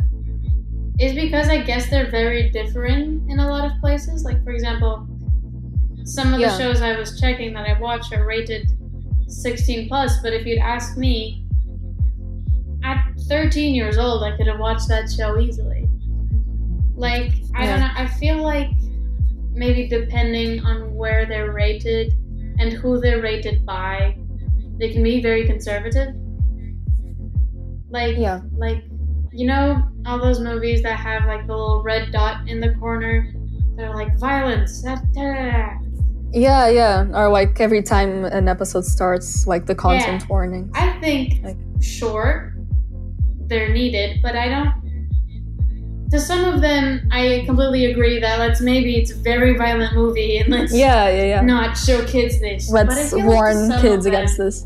Is 1.00 1.14
because 1.14 1.50
I 1.50 1.62
guess 1.62 1.90
they're 1.90 2.10
very 2.10 2.50
different 2.52 3.30
in 3.30 3.40
a 3.40 3.50
lot 3.50 3.70
of 3.70 3.80
places. 3.82 4.24
Like 4.24 4.44
for 4.44 4.52
example, 4.52 5.08
some 6.06 6.34
of 6.34 6.40
Yeah. 6.40 6.50
the 6.50 6.58
shows 6.58 6.82
I 6.82 6.98
was 6.98 7.20
checking 7.20 7.54
that 7.54 7.68
I 7.68 7.80
watch 7.80 8.14
are 8.14 8.26
rated 8.26 8.72
16 9.28 9.88
plus, 9.90 10.22
but 10.22 10.34
if 10.34 10.46
you'd 10.46 10.60
asked 10.60 10.98
me 10.98 11.46
at 12.84 13.04
13 13.28 13.74
years 13.76 13.98
old, 13.98 14.24
I 14.24 14.38
could 14.38 14.48
have 14.48 14.60
watched 14.60 14.88
that 14.88 15.12
show 15.12 15.40
easily. 15.40 15.90
Like, 16.96 17.34
I 17.56 17.66
don't 17.66 17.80
know, 17.80 17.90
I 17.96 18.08
feel 18.08 18.42
like 18.42 18.70
maybe 19.52 19.88
depending 19.88 20.64
on 20.64 20.94
where 20.94 21.26
they're 21.26 21.52
rated 21.52 22.14
and 22.60 22.72
who 22.72 23.02
they're 23.02 23.22
rated 23.22 23.66
by, 23.66 24.18
they 24.78 24.92
can 24.94 25.04
be 25.04 25.22
very 25.22 25.46
conservative. 25.46 26.14
Like, 27.90 28.18
Yeah. 28.18 28.42
like 28.56 28.84
you 29.36 29.46
know 29.46 29.84
all 30.06 30.18
those 30.20 30.40
movies 30.40 30.82
that 30.84 30.98
have 30.98 31.26
like 31.26 31.46
the 31.48 31.54
little 31.56 31.84
red 31.84 32.12
dot 32.12 32.48
in 32.48 32.60
the 32.60 32.74
corner 32.76 33.34
that 33.76 33.86
are 33.90 33.96
like 33.96 34.18
violence 34.18 34.82
da, 34.82 34.96
da. 35.14 35.70
Yeah, 36.32 36.68
yeah. 36.70 37.08
Or 37.14 37.30
like 37.30 37.60
every 37.62 37.82
time 37.82 38.26
an 38.26 38.48
episode 38.50 38.84
starts, 38.86 39.46
like 39.48 39.66
the 39.68 39.76
content 39.76 40.28
warning. 40.30 40.72
i 40.74 40.98
think 41.00 41.44
Like- 41.44 41.58
sure 41.82 42.56
they're 43.48 43.72
needed 43.74 44.20
but 44.24 44.36
i 44.36 44.48
don't 44.48 44.74
to 46.12 46.20
some 46.20 46.44
of 46.46 46.62
them 46.62 47.08
i 47.12 47.44
completely 47.46 47.86
agree 47.92 48.20
that 48.20 48.40
let's 48.40 48.60
maybe 48.62 48.96
it's 48.98 49.12
a 49.12 49.16
very 49.18 49.56
violent 49.58 49.94
movie 49.94 50.38
and 50.38 50.50
let's 50.50 50.74
Yeah, 50.74 51.10
yeah, 51.10 51.24
yeah. 51.26 51.42
not 51.42 51.78
show 51.78 52.04
kids 52.06 52.40
this 52.40 52.72
Let's 52.72 53.12
feel 53.12 53.20
like 53.20 53.28
warn 53.28 53.72
kids 53.82 54.06
against 54.08 54.38
this. 54.38 54.66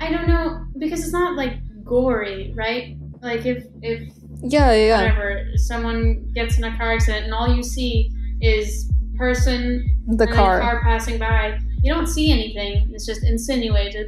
i 0.00 0.10
don't 0.10 0.28
know 0.28 0.64
because 0.78 1.00
it's 1.00 1.12
not 1.12 1.36
like 1.36 1.54
gory 1.84 2.52
right 2.54 2.95
like 3.26 3.44
if 3.44 3.64
if 3.82 3.98
Yeah, 4.42 4.72
yeah, 4.72 4.96
whatever 5.02 5.42
someone 5.56 6.30
gets 6.34 6.56
in 6.58 6.64
a 6.64 6.72
car 6.78 6.92
accident 6.94 7.24
and 7.26 7.34
all 7.34 7.48
you 7.54 7.62
see 7.62 8.10
is 8.40 8.90
person 9.18 9.84
The 10.06 10.26
car. 10.26 10.60
car 10.60 10.80
passing 10.82 11.18
by 11.18 11.58
you 11.82 11.92
don't 11.94 12.06
see 12.06 12.30
anything 12.32 12.72
it's 12.94 13.06
just 13.06 13.22
insinuated 13.24 14.06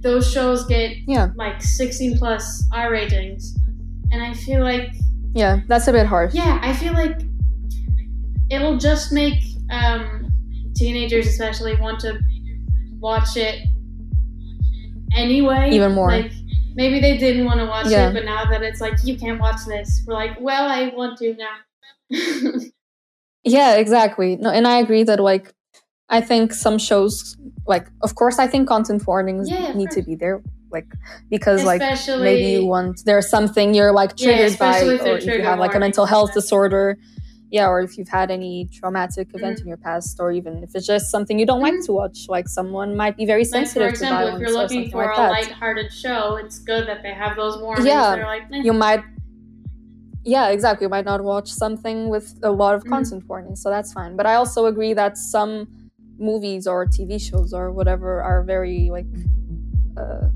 those 0.00 0.24
shows 0.32 0.64
get 0.66 0.96
Yeah, 1.06 1.28
like 1.36 1.62
16 1.62 2.18
plus 2.18 2.44
r 2.72 2.90
ratings 2.90 3.54
and 4.10 4.22
i 4.22 4.32
feel 4.34 4.62
like 4.62 4.88
yeah. 5.34 5.60
That's 5.68 5.86
a 5.88 5.92
bit 5.92 6.06
harsh. 6.06 6.34
yeah 6.34 6.58
i 6.62 6.72
feel 6.74 6.92
like 6.92 7.18
it'll 8.50 8.76
just 8.78 9.12
make 9.12 9.40
um, 9.70 10.28
teenagers 10.74 11.26
especially 11.26 11.74
want 11.76 11.98
to 12.00 12.18
watch 13.00 13.36
it 13.36 13.56
anyway 15.16 15.70
Even 15.72 15.92
more. 15.92 16.10
like 16.10 16.32
maybe 16.74 17.00
they 17.00 17.16
didn't 17.18 17.44
want 17.44 17.60
to 17.60 17.66
watch 17.66 17.86
Yeah. 17.86 18.08
it 18.08 18.14
but 18.14 18.24
now 18.24 18.44
that 18.44 18.62
it's 18.62 18.80
like 18.80 18.94
you 19.04 19.16
can't 19.18 19.40
watch 19.40 19.64
this 19.66 20.02
we're 20.06 20.14
like 20.14 20.40
well 20.40 20.68
i 20.68 20.88
want 20.88 21.18
to 21.18 21.34
now 21.34 21.56
Yeah, 23.44 23.74
exactly. 23.76 24.36
No, 24.36 24.50
and 24.50 24.66
I 24.68 24.78
agree 24.78 25.02
that 25.02 25.18
like 25.18 25.52
I 26.08 26.20
think 26.20 26.52
some 26.52 26.78
shows 26.78 27.36
like 27.66 27.88
of 28.02 28.14
course 28.14 28.38
I 28.38 28.46
think 28.46 28.68
content 28.68 29.06
warnings 29.06 29.50
Yeah, 29.50 29.72
need 29.74 29.90
to 29.92 30.02
be 30.02 30.14
there 30.14 30.42
like 30.70 30.86
because 31.28 31.64
like 31.64 31.82
maybe 32.18 32.46
you 32.46 32.64
want 32.64 33.02
there's 33.04 33.28
something 33.28 33.74
you're 33.74 33.92
like 33.92 34.10
Yeah, 34.16 34.24
triggered 34.26 34.58
by 34.58 34.76
especially 34.78 34.94
if 34.94 35.02
they're 35.02 35.14
or 35.14 35.18
if 35.18 35.38
you 35.38 35.42
have 35.42 35.58
like 35.58 35.74
a 35.74 35.80
mental 35.80 36.06
health 36.06 36.32
disorder 36.34 36.98
yeah 37.56 37.66
or 37.72 37.80
if 37.86 37.92
you've 37.96 38.08
had 38.20 38.28
any 38.38 38.54
traumatic 38.78 39.28
event 39.34 39.56
Mhm. 39.58 39.62
in 39.62 39.68
your 39.72 39.76
past 39.88 40.18
or 40.22 40.28
even 40.32 40.54
if 40.64 40.70
it's 40.74 40.86
just 40.94 41.06
something 41.14 41.38
you 41.42 41.46
don't 41.52 41.60
like 41.68 41.74
Mhm. 41.74 41.86
to 41.86 41.92
watch 42.00 42.18
like 42.36 42.48
someone 42.58 42.96
might 43.02 43.16
be 43.20 43.26
very 43.32 43.44
sensitive 43.44 43.82
like 43.82 43.92
for 43.92 43.96
sensitive 43.96 43.98
to 43.98 44.04
example 44.04 44.16
if 44.18 44.24
violence 44.24 44.40
you're 44.42 44.62
looking 44.62 44.90
for 44.90 45.02
like 45.06 45.16
a 45.18 45.20
that 45.22 45.30
light-hearted 45.36 45.92
show 46.04 46.20
it's 46.42 46.58
good 46.70 46.84
that 46.90 47.00
they 47.04 47.14
have 47.22 47.36
those 47.42 47.56
warnings 47.64 47.86
Yeah, 47.86 48.10
like 48.34 48.44
eh. 48.52 48.62
you 48.68 48.72
might 48.84 49.02
yeah 50.24 50.48
exactly 50.56 50.84
you 50.86 50.88
might 50.88 51.04
not 51.04 51.22
watch 51.22 51.48
something 51.64 52.08
with 52.08 52.26
a 52.42 52.50
lot 52.62 52.74
of 52.76 52.82
Mhm. 52.84 52.90
content 52.94 53.22
warnings 53.28 53.60
so 53.62 53.68
that's 53.70 53.92
fine 53.92 54.16
but 54.16 54.26
i 54.26 54.34
also 54.34 54.66
agree 54.72 54.94
that 54.94 55.18
some 55.18 55.52
movies 56.18 56.66
or 56.72 56.86
tv 56.86 57.20
shows 57.28 57.52
or 57.52 57.72
whatever 57.72 58.22
are 58.22 58.42
very 58.54 58.88
like 58.96 59.06
uh 59.96 60.28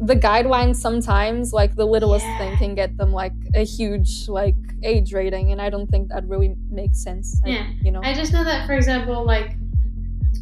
the 0.00 0.14
guidelines 0.14 0.76
sometimes 0.76 1.52
like 1.52 1.74
the 1.74 1.84
littlest 1.84 2.24
Yeah. 2.26 2.38
thing 2.38 2.56
can 2.56 2.74
get 2.74 2.96
them 2.96 3.12
like 3.12 3.32
a 3.54 3.64
huge 3.64 4.28
like 4.28 4.54
age 4.84 5.12
rating 5.12 5.50
and 5.50 5.60
i 5.60 5.68
don't 5.68 5.88
think 5.90 6.08
that 6.10 6.24
really 6.28 6.54
makes 6.70 7.02
sense 7.02 7.40
I- 7.44 7.48
Yeah. 7.48 7.66
you 7.82 7.90
know 7.90 8.00
I 8.02 8.14
just 8.14 8.32
know 8.32 8.44
that, 8.44 8.66
for 8.66 8.74
example, 8.74 9.24
like 9.26 9.56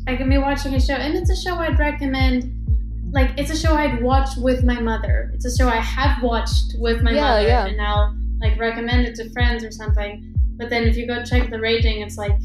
I 0.08 0.14
can 0.16 0.28
be 0.28 0.38
watching 0.38 0.74
a 0.74 0.80
show, 0.80 0.94
and 0.94 1.14
it's 1.16 1.30
a 1.30 1.36
show 1.36 1.54
I'd 1.56 1.78
recommend. 1.78 2.52
Like 3.12 3.30
it's 3.38 3.50
a 3.50 3.56
show 3.56 3.74
I'd 3.74 4.02
watch 4.02 4.36
with 4.36 4.62
my 4.62 4.78
mother. 4.78 5.30
It's 5.34 5.44
a 5.46 5.56
show 5.56 5.68
I 5.68 5.76
have 5.76 6.22
watched 6.22 6.74
with 6.78 7.02
my 7.02 7.12
Yeah, 7.12 7.20
mother, 7.22 7.46
yeah. 7.48 7.66
and 7.66 7.80
I'll 7.80 8.14
like 8.40 8.58
recommend 8.58 9.06
it 9.08 9.14
to 9.16 9.30
friends 9.30 9.64
or 9.64 9.70
something. 9.72 10.32
But 10.58 10.70
then 10.70 10.84
if 10.84 10.96
you 10.96 11.06
go 11.06 11.24
check 11.24 11.50
the 11.50 11.58
rating, 11.60 12.02
it's 12.02 12.16
like 12.18 12.36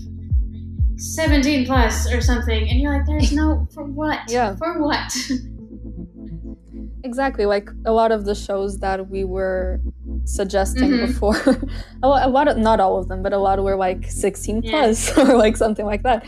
17 0.97 1.65
plus 1.65 2.11
or 2.11 2.21
something, 2.21 2.69
and 2.69 2.79
you're 2.79 2.93
like, 2.95 3.05
"There's 3.05 3.31
no 3.41 3.67
for 3.73 3.83
what? 3.83 4.19
Yeah. 4.29 4.55
for 4.55 4.79
what?" 4.81 5.11
exactly 7.03 7.45
like 7.45 7.69
a 7.85 7.91
lot 7.91 8.11
of 8.11 8.25
the 8.25 8.35
shows 8.35 8.79
that 8.79 9.09
we 9.09 9.23
were 9.23 9.79
suggesting 10.25 10.89
Mhm. 10.91 11.07
before 11.07 11.35
a, 12.03 12.07
lot, 12.07 12.25
a 12.27 12.29
lot 12.29 12.47
of 12.47 12.57
not 12.57 12.79
all 12.79 12.97
of 12.97 13.07
them 13.07 13.21
but 13.23 13.33
a 13.33 13.37
lot 13.37 13.61
were 13.63 13.75
like 13.75 14.05
16 14.09 14.61
Yeah. 14.63 14.71
plus 14.71 15.17
or 15.17 15.35
like 15.35 15.57
something 15.57 15.85
like 15.85 16.03
that 16.03 16.25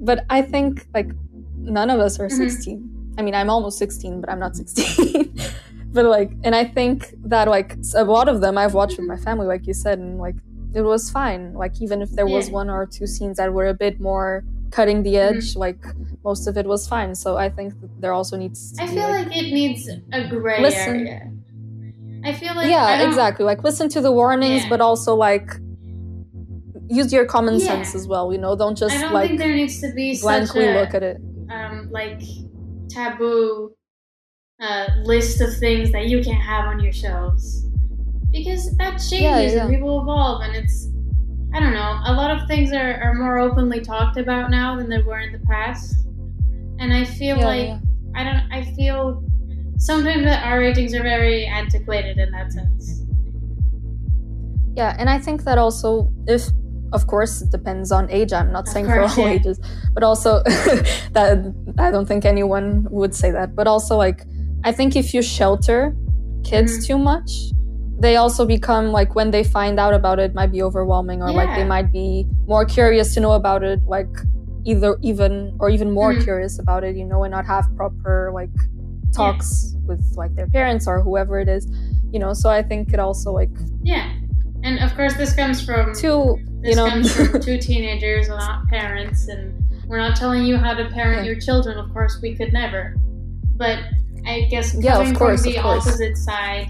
but 0.00 0.24
i 0.30 0.40
think 0.42 0.86
like 0.94 1.10
none 1.58 1.90
of 1.90 1.98
us 2.00 2.18
are 2.20 2.28
Mhm. 2.28 2.36
16 2.36 3.14
i 3.18 3.22
mean 3.22 3.34
i'm 3.34 3.50
almost 3.50 3.78
16 3.78 4.20
but 4.20 4.30
i'm 4.30 4.38
not 4.38 4.56
16 4.56 5.34
but 5.92 6.04
like 6.04 6.30
and 6.44 6.54
i 6.54 6.64
think 6.64 7.14
that 7.24 7.48
like 7.48 7.76
a 7.96 8.04
lot 8.04 8.28
of 8.28 8.40
them 8.40 8.56
i've 8.58 8.74
watched 8.74 8.96
with 8.98 9.06
my 9.06 9.16
family 9.16 9.46
like 9.46 9.66
you 9.66 9.74
said 9.74 9.98
and 9.98 10.18
like 10.18 10.36
it 10.74 10.82
was 10.82 11.10
fine 11.10 11.52
like 11.54 11.80
even 11.80 12.00
if 12.02 12.10
there 12.12 12.26
was 12.26 12.50
one 12.50 12.68
or 12.70 12.86
two 12.86 13.06
scenes 13.06 13.36
that 13.36 13.52
were 13.52 13.66
a 13.66 13.74
bit 13.74 14.00
more 14.00 14.44
cutting 14.70 15.02
the 15.02 15.14
Mm-hmm. 15.14 15.36
edge 15.38 15.56
like 15.56 15.82
most 16.24 16.46
of 16.46 16.56
it 16.56 16.66
was 16.66 16.86
fine 16.88 17.14
so 17.14 17.36
i 17.36 17.48
think 17.48 17.78
that 17.80 17.90
there 18.00 18.12
also 18.12 18.36
needs 18.36 18.72
to 18.72 18.82
I 18.82 18.86
feel 18.86 19.08
like, 19.08 19.26
like 19.28 19.36
it 19.36 19.52
needs 19.52 19.88
a 20.12 20.28
gray 20.28 20.60
Listen. 20.62 20.96
area. 21.06 21.30
I 22.24 22.32
feel 22.32 22.54
like 22.54 22.68
yeah 22.70 23.06
exactly 23.08 23.44
like 23.44 23.62
listen 23.64 23.88
to 23.90 24.00
the 24.00 24.12
warnings 24.12 24.62
Yeah. 24.62 24.68
but 24.70 24.80
also 24.80 25.14
like 25.14 25.48
use 26.88 27.12
your 27.12 27.24
common 27.26 27.54
Yeah. 27.58 27.66
sense 27.66 27.94
as 27.94 28.06
well 28.08 28.32
you 28.32 28.38
know 28.38 28.56
don't 28.56 28.76
just 28.76 28.94
I 28.96 29.00
don't 29.02 29.12
like 29.12 29.28
think 29.28 29.40
there 29.40 29.54
needs 29.54 29.80
to 29.80 29.92
be 29.92 30.18
blankly 30.20 30.66
a 30.66 30.72
look 30.80 30.94
at 30.94 31.02
it 31.02 31.18
um, 31.50 31.88
like 31.90 32.22
taboo 32.88 33.74
uh, 34.60 34.86
list 35.04 35.40
of 35.40 35.56
things 35.58 35.90
that 35.92 36.06
you 36.06 36.22
can't 36.22 36.42
have 36.42 36.66
on 36.66 36.78
your 36.80 36.92
shows 36.92 37.66
because 38.32 38.74
that 38.78 38.92
changes 38.92 39.12
Yeah, 39.20 39.40
yeah. 39.40 39.62
and 39.66 39.70
people 39.74 40.00
evolve 40.02 40.42
and 40.42 40.56
it's 40.56 40.88
I 41.54 41.60
don't 41.60 41.74
know 41.74 42.00
a 42.06 42.12
lot 42.14 42.30
of 42.36 42.48
things 42.48 42.72
are, 42.72 42.94
are 43.02 43.14
more 43.14 43.38
openly 43.38 43.80
talked 43.80 44.16
about 44.16 44.50
now 44.50 44.76
than 44.76 44.88
they 44.88 45.02
were 45.02 45.20
in 45.20 45.32
the 45.32 45.38
past 45.46 45.94
and 46.78 46.92
I 46.92 47.04
feel 47.04 47.36
Yeah, 47.38 47.46
like. 47.46 47.70
I 48.14 48.24
don't 48.24 48.52
I 48.52 48.64
feel 48.76 49.24
sometimes 49.78 50.24
that 50.24 50.44
our 50.46 50.58
ratings 50.58 50.94
are 50.94 51.02
very 51.02 51.46
antiquated 51.46 52.18
in 52.18 52.30
that 52.32 52.52
sense 52.52 53.02
yeah 54.76 54.94
and 54.98 55.08
i 55.10 55.18
think 55.18 55.44
that 55.44 55.58
also 55.58 56.08
if 56.26 56.42
of 56.92 57.06
course 57.06 57.42
it 57.42 57.50
depends 57.50 57.90
on 57.92 58.10
age 58.10 58.32
i'm 58.32 58.52
not 58.52 58.66
Of 58.66 58.72
saying 58.72 58.86
course, 58.86 59.14
for 59.14 59.20
all 59.22 59.28
yeah. 59.28 59.34
ages 59.34 59.60
but 59.94 60.02
also 60.02 60.42
that 61.12 61.54
i 61.78 61.90
don't 61.90 62.06
think 62.06 62.24
anyone 62.24 62.86
would 62.90 63.14
say 63.14 63.30
that 63.30 63.54
but 63.54 63.66
also 63.66 63.96
like 63.96 64.24
i 64.64 64.72
think 64.72 64.94
if 64.96 65.12
you 65.14 65.22
shelter 65.22 65.94
kids 66.44 66.72
Mhm. 66.78 66.86
too 66.86 66.98
much 66.98 67.30
they 68.02 68.16
also 68.16 68.44
become 68.44 68.86
like 68.98 69.14
when 69.14 69.30
they 69.30 69.44
find 69.44 69.78
out 69.84 69.94
about 69.94 70.18
it 70.18 70.34
might 70.34 70.50
be 70.56 70.60
overwhelming 70.68 71.22
or 71.22 71.30
like 71.40 71.50
they 71.54 71.64
might 71.64 71.90
be 71.92 72.26
more 72.46 72.64
curious 72.64 73.14
to 73.14 73.20
know 73.20 73.32
about 73.32 73.62
it 73.62 73.80
like 73.96 74.08
either 74.64 74.96
even 75.02 75.56
or 75.60 75.68
even 75.70 75.88
more 75.90 76.12
Mhm. 76.12 76.22
curious 76.24 76.58
about 76.58 76.82
it 76.88 76.94
you 76.96 77.04
know 77.10 77.22
and 77.24 77.32
not 77.32 77.46
have 77.46 77.64
proper 77.76 78.30
like 78.34 78.50
talks 79.14 79.76
with 79.86 80.02
like 80.16 80.34
their 80.34 80.48
parents 80.48 80.86
or 80.86 81.00
whoever 81.02 81.38
it 81.44 81.48
is 81.48 81.66
you 82.12 82.18
know 82.18 82.32
so 82.32 82.48
i 82.50 82.62
think 82.62 82.92
it 82.94 83.00
also 83.00 83.30
like 83.40 83.50
yeah 83.82 84.06
and 84.64 84.78
of 84.80 84.94
course 84.96 85.14
this 85.14 85.32
comes 85.34 85.64
from 85.64 85.94
two 85.94 86.38
This 86.62 86.70
you 86.70 86.76
know 86.76 86.88
comes 86.88 87.12
from 87.14 87.40
two 87.48 87.58
teenagers, 87.58 88.28
and 88.28 88.38
not 88.38 88.66
parents, 88.68 89.26
and 89.28 89.42
we're 89.88 89.98
not 90.06 90.14
telling 90.16 90.44
you 90.44 90.56
how 90.56 90.72
to 90.74 90.84
parent 90.90 91.18
Yeah. 91.24 91.32
your 91.32 91.40
children. 91.40 91.74
Of 91.76 91.88
course, 91.92 92.14
we 92.22 92.30
could 92.38 92.52
never. 92.52 92.94
But 93.62 93.78
I 94.24 94.46
guess 94.52 94.66
Yeah, 94.78 94.98
of 95.02 95.10
course, 95.18 95.42
from 95.42 95.50
the 95.50 95.58
of 95.58 95.64
course. 95.64 95.86
opposite 95.88 96.16
side, 96.16 96.66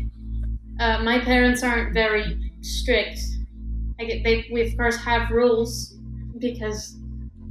uh, 0.82 1.02
my 1.04 1.18
parents 1.20 1.62
aren't 1.62 1.94
very 1.94 2.50
strict. 2.60 3.20
I 4.00 4.04
get 4.04 4.24
they 4.24 4.46
we 4.52 4.62
of 4.62 4.76
course 4.76 4.96
have 4.96 5.30
rules 5.30 5.96
because 6.38 6.98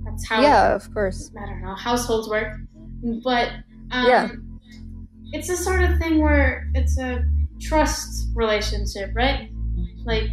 that's 0.03 0.27
how 0.27 0.41
yeah 0.41 0.75
of 0.75 0.93
course 0.93 1.31
I 1.41 1.45
don't 1.45 1.61
know 1.61 1.75
households 1.75 2.27
work. 2.27 2.57
But 3.23 3.47
um, 3.91 4.07
Yeah. 4.07 4.29
it's 5.31 5.49
a 5.49 5.55
sort 5.55 5.83
of 5.83 5.97
thing 5.97 6.21
where 6.21 6.67
it's 6.75 6.99
a 6.99 7.23
trust 7.61 8.27
relationship, 8.35 9.11
right? 9.15 9.49
Like 10.03 10.31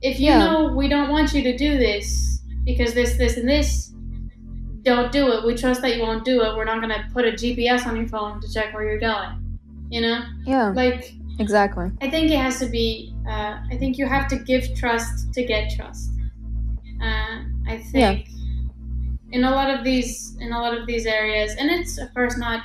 if 0.00 0.20
you 0.20 0.26
Yeah. 0.26 0.38
know 0.38 0.72
we 0.76 0.88
don't 0.88 1.10
want 1.10 1.32
you 1.34 1.42
to 1.42 1.56
do 1.56 1.78
this 1.78 2.40
because 2.64 2.94
this, 2.94 3.16
this, 3.16 3.36
and 3.38 3.48
this, 3.48 3.92
don't 4.82 5.10
do 5.10 5.32
it. 5.32 5.44
We 5.44 5.54
trust 5.56 5.82
that 5.82 5.96
you 5.96 6.02
won't 6.02 6.24
do 6.24 6.42
it. 6.42 6.56
We're 6.56 6.64
not 6.64 6.80
gonna 6.80 7.08
put 7.12 7.24
a 7.24 7.32
GPS 7.32 7.86
on 7.86 7.96
your 7.96 8.06
phone 8.06 8.40
to 8.40 8.52
check 8.52 8.72
where 8.72 8.84
you're 8.88 9.00
going. 9.00 9.30
You 9.90 10.02
know, 10.02 10.22
yeah 10.46 10.68
like 10.70 11.17
exactly 11.38 11.90
I 12.00 12.10
think 12.10 12.30
it 12.30 12.38
has 12.38 12.58
to 12.60 12.66
be. 12.66 13.14
Uh, 13.28 13.58
I 13.70 13.76
think 13.78 13.98
you 13.98 14.06
have 14.06 14.28
to 14.28 14.36
give 14.36 14.74
trust 14.74 15.32
to 15.34 15.44
get 15.44 15.70
trust. 15.76 16.10
Uh, 17.02 17.42
I 17.66 17.78
think 17.78 18.28
in 19.30 19.44
a 19.44 19.50
lot 19.50 19.70
of 19.70 19.84
these 19.84 20.36
in 20.40 20.52
a 20.52 20.60
lot 20.60 20.76
of 20.76 20.86
these 20.86 21.06
areas, 21.06 21.54
and 21.58 21.70
it's 21.70 21.98
of 21.98 22.12
course 22.14 22.36
not. 22.36 22.62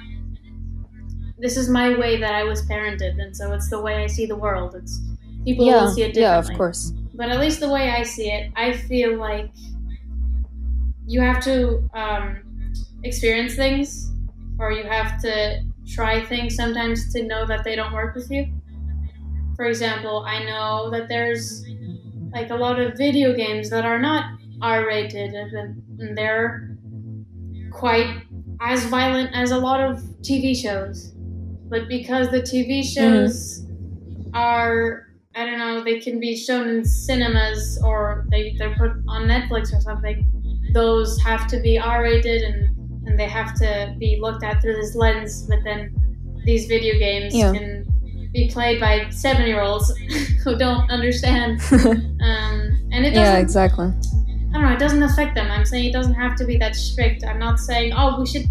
This 1.38 1.58
is 1.58 1.68
my 1.70 1.98
way 1.98 2.18
that 2.18 2.34
I 2.34 2.44
was 2.44 2.62
parented, 2.68 3.20
and 3.22 3.36
so 3.36 3.52
it's 3.54 3.70
the 3.70 3.82
way 3.82 4.04
I 4.04 4.08
see 4.08 4.26
the 4.26 4.36
world. 4.36 4.76
It's 4.76 5.02
people 5.44 5.66
yeah 5.66 5.84
will 5.84 5.92
see 5.92 6.04
it 6.04 6.14
differently. 6.14 6.22
yeah 6.22 6.38
of 6.38 6.58
course 6.58 6.94
But 7.14 7.30
at 7.30 7.40
least 7.40 7.60
the 7.60 7.70
way 7.70 7.90
I 7.92 8.04
see 8.04 8.30
it, 8.32 8.52
I 8.56 8.74
feel 8.74 9.18
like 9.18 9.52
you 11.06 11.20
have 11.22 11.44
to 11.44 11.88
um, 11.94 12.40
experience 13.04 13.56
things, 13.56 14.12
or 14.58 14.72
you 14.72 14.84
have 14.84 15.22
to 15.22 15.62
try 15.88 16.24
things 16.26 16.56
sometimes 16.56 17.12
to 17.14 17.24
know 17.24 17.46
that 17.46 17.64
they 17.64 17.76
don't 17.76 17.94
work 17.94 18.16
with 18.16 18.32
you. 18.32 18.48
For 19.56 19.66
example, 19.66 20.26
I 20.28 20.44
know 20.44 20.90
that 20.92 21.08
there's 21.10 21.66
like 22.32 22.50
a 22.50 22.56
lot 22.56 22.80
of 22.80 22.98
video 22.98 23.34
games 23.34 23.70
that 23.70 23.86
are 23.86 24.00
not 24.00 24.26
R 24.62 24.86
rated, 24.88 25.34
and 25.34 26.18
they're 26.18 26.76
quite 27.72 28.24
as 28.62 28.86
violent 28.86 29.30
as 29.34 29.52
a 29.52 29.58
lot 29.58 29.80
of 29.80 29.98
TV 30.22 30.56
shows. 30.56 31.12
But 31.70 31.88
because 31.88 32.30
the 32.30 32.42
TV 32.42 32.80
mm. 32.80 32.94
shows 32.94 33.66
are, 34.34 35.08
I 35.36 35.46
don't 35.46 35.60
know, 35.60 35.84
they 35.84 36.00
can 36.00 36.20
be 36.20 36.36
shown 36.36 36.70
in 36.70 36.86
cinemas 36.86 37.80
or 37.84 38.26
they, 38.32 38.56
they're 38.58 38.76
put 38.76 38.92
on 39.08 39.28
Netflix 39.28 39.74
or 39.74 39.82
something, 39.82 40.26
those 40.74 41.20
have 41.22 41.48
to 41.48 41.60
be 41.60 41.78
R 41.78 42.04
rated 42.04 42.42
and, 42.44 43.08
and 43.08 43.20
they 43.20 43.28
have 43.28 43.54
to 43.56 43.96
be 44.00 44.18
looked 44.22 44.44
at 44.44 44.62
through 44.62 44.76
this 44.76 44.96
lens. 44.96 45.46
But 45.48 45.60
then 45.64 45.94
these 46.46 46.68
video 46.68 46.98
games 46.98 47.36
Yeah. 47.36 47.52
can 47.54 47.73
be 48.34 48.50
played 48.50 48.80
by 48.80 49.10
seven 49.10 49.46
year 49.46 49.62
olds 49.62 49.96
who 50.44 50.58
don't 50.58 50.90
understand. 50.90 51.62
Um, 52.24 52.80
and 52.94 53.06
it 53.06 53.10
doesn't 53.10 53.36
yeah 53.36 53.38
exactly 53.38 53.88
I 53.88 54.54
don't 54.54 54.62
know, 54.62 54.72
it 54.72 54.80
doesn't 54.80 55.04
affect 55.04 55.36
them. 55.36 55.52
I'm 55.52 55.66
saying 55.66 55.90
it 55.90 55.94
doesn't 55.94 56.14
have 56.14 56.36
to 56.38 56.46
be 56.46 56.58
that 56.58 56.76
strict. 56.76 57.26
I'm 57.26 57.40
not 57.40 57.60
saying, 57.60 57.92
oh, 57.98 58.20
we 58.20 58.28
should 58.28 58.46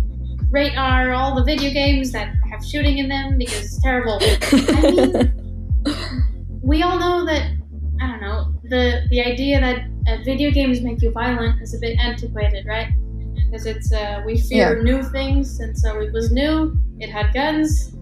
rate 0.51 0.77
our 0.77 1.12
all 1.12 1.35
the 1.35 1.45
video 1.45 1.71
games 1.71 2.11
that 2.12 2.35
have 2.51 2.62
shooting 2.64 2.99
in 2.99 3.09
them 3.09 3.38
because 3.38 3.64
it's 3.64 3.83
terrible. 3.83 4.18
I 4.23 4.90
mean, 4.90 6.61
we 6.61 6.83
all 6.83 6.99
know 6.99 7.25
that 7.25 7.53
I 8.01 8.09
don't 8.09 8.21
know 8.21 8.53
the 8.64 9.07
the 9.11 9.21
idea 9.21 9.61
that 9.61 9.85
uh, 10.09 10.23
video 10.25 10.51
games 10.51 10.81
make 10.81 11.01
you 11.03 11.12
violent 11.12 11.62
is 11.62 11.75
a 11.75 11.79
bit 11.79 11.97
antiquated, 11.99 12.66
right? 12.66 12.88
Because 13.35 13.66
it's 13.66 13.92
uh, 13.92 14.23
we 14.27 14.40
fear 14.40 14.83
new 14.83 15.03
things, 15.05 15.61
and 15.61 15.79
so 15.79 16.01
it 16.01 16.12
was 16.12 16.33
new. 16.33 16.77
It 16.99 17.11
had 17.11 17.33
guns, 17.33 17.95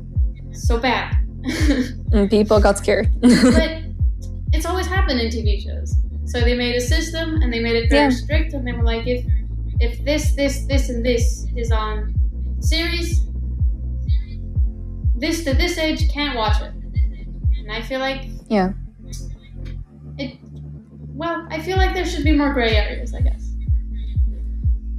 so 0.52 0.78
bad. 0.78 1.19
and 2.12 2.28
people 2.30 2.60
got 2.60 2.78
scared 2.78 3.08
but 3.20 3.82
it's 4.52 4.66
always 4.66 4.86
happened 4.86 5.20
in 5.20 5.28
TV 5.28 5.62
shows. 5.62 5.94
So 6.26 6.40
they 6.40 6.54
made 6.56 6.76
a 6.76 6.80
system 6.80 7.36
and 7.42 7.52
they 7.52 7.60
made 7.60 7.76
it 7.76 7.88
very 7.90 8.04
Yeah. 8.04 8.10
strict, 8.10 8.52
and 8.52 8.66
they 8.66 8.72
were 8.72 8.82
like, 8.84 9.06
if 9.06 9.24
if 9.80 10.04
this, 10.04 10.34
this, 10.34 10.66
this, 10.66 10.88
and 10.90 11.04
this 11.04 11.46
is 11.56 11.72
on 11.72 12.14
series, 12.60 13.24
this 15.16 15.44
to 15.44 15.54
this 15.54 15.78
age 15.78 16.08
can't 16.12 16.36
watch 16.36 16.60
it. 16.60 16.72
And 17.58 17.72
I 17.72 17.80
feel 17.82 18.00
like 18.00 18.22
yeah 18.48 18.72
it. 20.18 20.38
Well, 21.14 21.46
I 21.50 21.60
feel 21.60 21.76
like 21.76 21.94
there 21.94 22.06
should 22.06 22.24
be 22.24 22.32
more 22.32 22.52
gray 22.52 22.76
areas. 22.76 23.14
I 23.14 23.20
guess. 23.20 23.52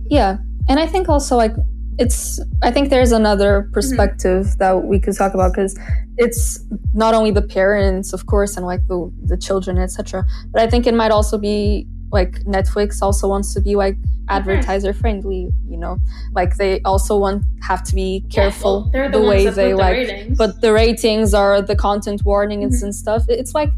yeah 0.10 0.38
and 0.70 0.80
i 0.80 0.86
think 0.86 1.08
also 1.10 1.36
like 1.38 1.54
it's 2.00 2.40
i 2.64 2.72
think 2.72 2.90
there's 2.90 3.12
another 3.12 3.70
perspective 3.74 4.58
that 4.58 4.84
we 4.86 5.00
could 5.00 5.16
talk 5.16 5.34
about 5.34 5.52
because 5.52 5.78
it's 6.18 6.64
not 6.94 7.14
only 7.14 7.32
the 7.32 7.42
parents 7.42 8.14
of 8.14 8.26
course 8.28 8.56
and 8.58 8.66
like 8.66 8.86
the, 8.88 9.12
the 9.26 9.38
children 9.38 9.78
etc 9.78 10.24
but 10.52 10.62
i 10.62 10.68
think 10.70 10.88
it 10.88 10.94
might 10.94 11.12
also 11.12 11.38
be 11.38 11.86
like 12.12 12.34
netflix 12.46 13.02
also 13.02 13.28
wants 13.28 13.54
to 13.54 13.62
be 13.62 13.76
like 13.76 13.96
advertiser 14.30 14.94
friendly. 14.94 15.50
You 15.68 15.78
know, 15.78 15.98
like 16.34 16.56
they 16.56 16.82
also 16.82 17.18
want 17.18 17.44
have 17.62 17.84
to 17.84 17.96
be 17.96 18.24
careful 18.32 18.90
Yeah, 18.94 19.02
well, 19.02 19.12
the, 19.12 19.20
the, 19.20 19.28
way 19.28 19.50
they 19.50 19.72
put 19.74 19.78
the 19.78 19.84
like 19.84 20.38
but 20.38 20.62
the 20.62 20.74
ratings 20.74 21.34
are 21.34 21.62
the 21.62 21.76
content 21.76 22.22
warnings 22.24 22.80
Mhm. 22.80 22.84
and 22.84 22.96
stuff. 22.96 23.24
It's 23.28 23.54
like 23.54 23.72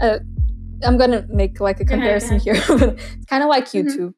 uh, 0.00 0.18
I'm 0.84 0.96
gonna 0.96 1.26
make 1.28 1.60
like 1.60 1.80
a 1.80 1.84
Go 1.84 1.94
ahead, 1.94 2.20
go 2.20 2.26
comparison 2.26 2.38
here. 2.40 2.54
it's 3.16 3.26
kind 3.26 3.42
of 3.42 3.48
like 3.48 3.66
Mhm. 3.66 3.84
YouTube. 3.84 4.14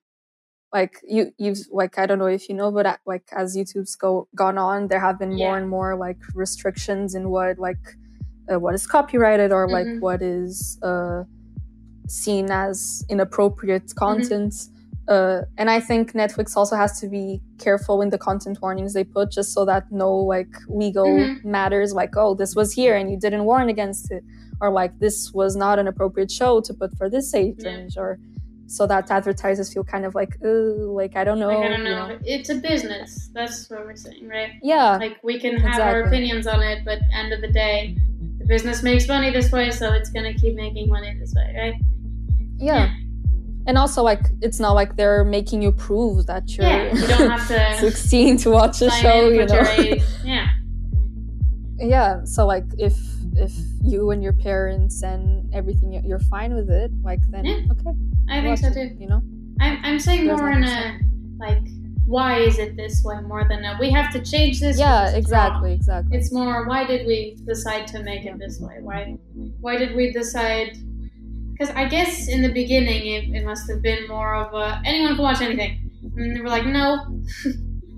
Like 0.72 1.00
you, 1.02 1.32
you've 1.38 1.58
like 1.72 1.98
I 1.98 2.06
don't 2.06 2.18
know 2.18 2.26
if 2.26 2.48
you 2.48 2.54
know, 2.54 2.70
but 2.70 2.86
uh, 2.86 2.96
like 3.06 3.24
as 3.32 3.56
YouTube's 3.56 3.96
go 3.96 4.28
gone 4.36 4.56
on, 4.58 4.88
there 4.88 5.00
have 5.00 5.18
been 5.18 5.34
more 5.34 5.56
and 5.58 5.68
more 5.68 5.96
like 5.96 6.18
restrictions 6.34 7.14
in 7.14 7.30
what 7.30 7.58
like 7.58 7.96
uh, 8.52 8.58
what 8.60 8.74
is 8.74 8.86
copyrighted 8.86 9.50
or 9.52 9.68
like 9.68 9.86
Mhm. 9.88 10.00
what 10.00 10.22
is 10.22 10.78
uh, 10.82 11.24
seen 12.08 12.50
as 12.50 13.04
inappropriate 13.08 13.86
Mm-hmm. 13.86 13.98
content. 13.98 14.54
Uh, 15.08 15.42
and 15.58 15.68
I 15.70 15.80
think 15.80 16.12
Netflix 16.12 16.56
also 16.56 16.76
has 16.76 17.00
to 17.00 17.08
be 17.08 17.40
careful 17.58 18.00
in 18.00 18.10
the 18.10 18.18
content 18.18 18.58
warnings 18.62 18.94
they 18.94 19.02
put, 19.02 19.32
just 19.32 19.52
so 19.52 19.64
that 19.64 19.90
no 19.90 20.14
like 20.14 20.54
legal 20.68 21.08
Mhm. 21.18 21.44
matters, 21.44 21.92
like 21.92 22.16
oh 22.16 22.34
this 22.34 22.54
was 22.54 22.72
here 22.72 22.94
and 22.96 23.10
you 23.10 23.18
didn't 23.18 23.44
warn 23.44 23.68
against 23.68 24.12
it, 24.12 24.22
or 24.60 24.70
like 24.70 24.92
this 25.00 25.32
was 25.34 25.56
not 25.56 25.80
an 25.80 25.88
appropriate 25.88 26.30
show 26.30 26.60
to 26.60 26.72
put 26.74 26.96
for 26.96 27.10
this 27.10 27.34
age 27.34 27.56
Yeah. 27.58 27.70
range, 27.72 27.96
or 27.96 28.18
so 28.70 28.86
that 28.86 29.10
advertisers 29.10 29.72
feel 29.72 29.82
kind 29.82 30.04
of 30.04 30.14
like 30.14 30.36
oh 30.44 30.92
like 30.94 31.16
I 31.16 31.24
don't 31.24 31.40
know, 31.40 31.48
like, 31.48 31.64
I 31.64 31.68
don't 31.68 31.80
you 31.80 31.90
know. 31.90 32.18
It's 32.24 32.50
a 32.50 32.54
business. 32.54 33.28
That's 33.34 33.68
what 33.68 33.84
we're 33.84 33.96
saying, 33.96 34.28
right? 34.28 34.52
yeah, 34.62 34.96
Like 34.96 35.18
we 35.24 35.40
can 35.40 35.56
have 35.56 35.80
our 35.80 36.02
opinions 36.02 36.46
on 36.46 36.62
it, 36.62 36.84
but 36.84 37.00
end 37.12 37.32
of 37.32 37.40
the 37.40 37.50
day, 37.50 37.96
the 38.38 38.46
business 38.46 38.84
makes 38.84 39.08
money 39.08 39.30
this 39.30 39.50
way, 39.50 39.72
so 39.72 39.92
it's 39.92 40.10
gonna 40.10 40.34
keep 40.34 40.54
making 40.54 40.88
money 40.88 41.12
this 41.18 41.34
way, 41.34 41.52
right? 41.56 41.74
yeah. 42.58 42.94
And 43.66 43.76
also, 43.76 44.02
like, 44.02 44.22
it's 44.40 44.58
not 44.58 44.72
like 44.72 44.96
they're 44.96 45.22
making 45.22 45.60
you 45.62 45.70
prove 45.70 46.26
that 46.26 46.56
you're 46.56 46.66
Yeah, 46.66 46.94
you 46.94 47.06
don't 47.06 47.30
have 47.30 47.46
to 47.48 47.78
16 47.80 48.38
to 48.38 48.50
watch 48.50 48.80
a 48.80 48.90
show, 48.90 49.28
in, 49.28 49.34
you 49.34 49.46
know. 49.46 49.62
Yeah. 50.24 50.48
yeah 51.78 52.24
so 52.24 52.46
like 52.46 52.64
if 52.78 52.94
if 53.36 53.52
you 53.82 54.10
and 54.10 54.22
your 54.22 54.32
parents 54.32 55.02
and 55.02 55.52
everything 55.54 55.92
you- 55.92 56.02
you're 56.04 56.20
fine 56.36 56.54
with 56.54 56.70
it 56.70 56.90
like 57.02 57.20
then 57.30 57.44
Yeah, 57.44 57.72
okay 57.72 57.96
I 58.28 58.40
think 58.42 58.58
so 58.58 58.68
it, 58.68 58.74
too. 58.74 58.96
you 58.98 59.08
know 59.08 59.22
I'm, 59.60 59.78
I'm 59.82 59.98
saying 59.98 60.26
There's 60.26 60.40
more 60.40 60.50
in 60.50 60.64
a 60.64 60.98
like, 61.38 61.62
why 62.06 62.38
is 62.38 62.58
it 62.58 62.76
this 62.76 63.02
way 63.04 63.20
more 63.20 63.44
than 63.48 63.64
a, 63.64 63.76
we 63.80 63.90
have 63.90 64.12
to 64.12 64.20
change 64.20 64.60
this. 64.60 64.78
yeah 64.78 65.10
exactly 65.14 65.70
wrong. 65.70 65.78
exactly 65.78 66.16
It's 66.18 66.32
more 66.32 66.66
why 66.66 66.84
did 66.86 67.06
we 67.06 67.36
decide 67.46 67.86
to 67.88 68.02
make 68.02 68.24
it 68.26 68.38
this 68.38 68.58
way? 68.60 68.78
Why 68.80 69.16
why 69.60 69.76
did 69.76 69.94
we 69.94 70.12
decide? 70.12 70.76
Because 71.52 71.74
I 71.76 71.86
guess 71.88 72.28
in 72.28 72.42
the 72.42 72.52
beginning 72.52 73.06
it, 73.06 73.24
it 73.36 73.44
must 73.44 73.68
have 73.70 73.82
been 73.82 74.08
more 74.08 74.34
of 74.34 74.54
a 74.54 74.80
anyone 74.84 75.14
can 75.14 75.22
watch 75.22 75.40
anything, 75.42 75.78
and 76.16 76.36
they 76.36 76.40
were 76.40 76.48
like, 76.48 76.64
no, 76.66 77.06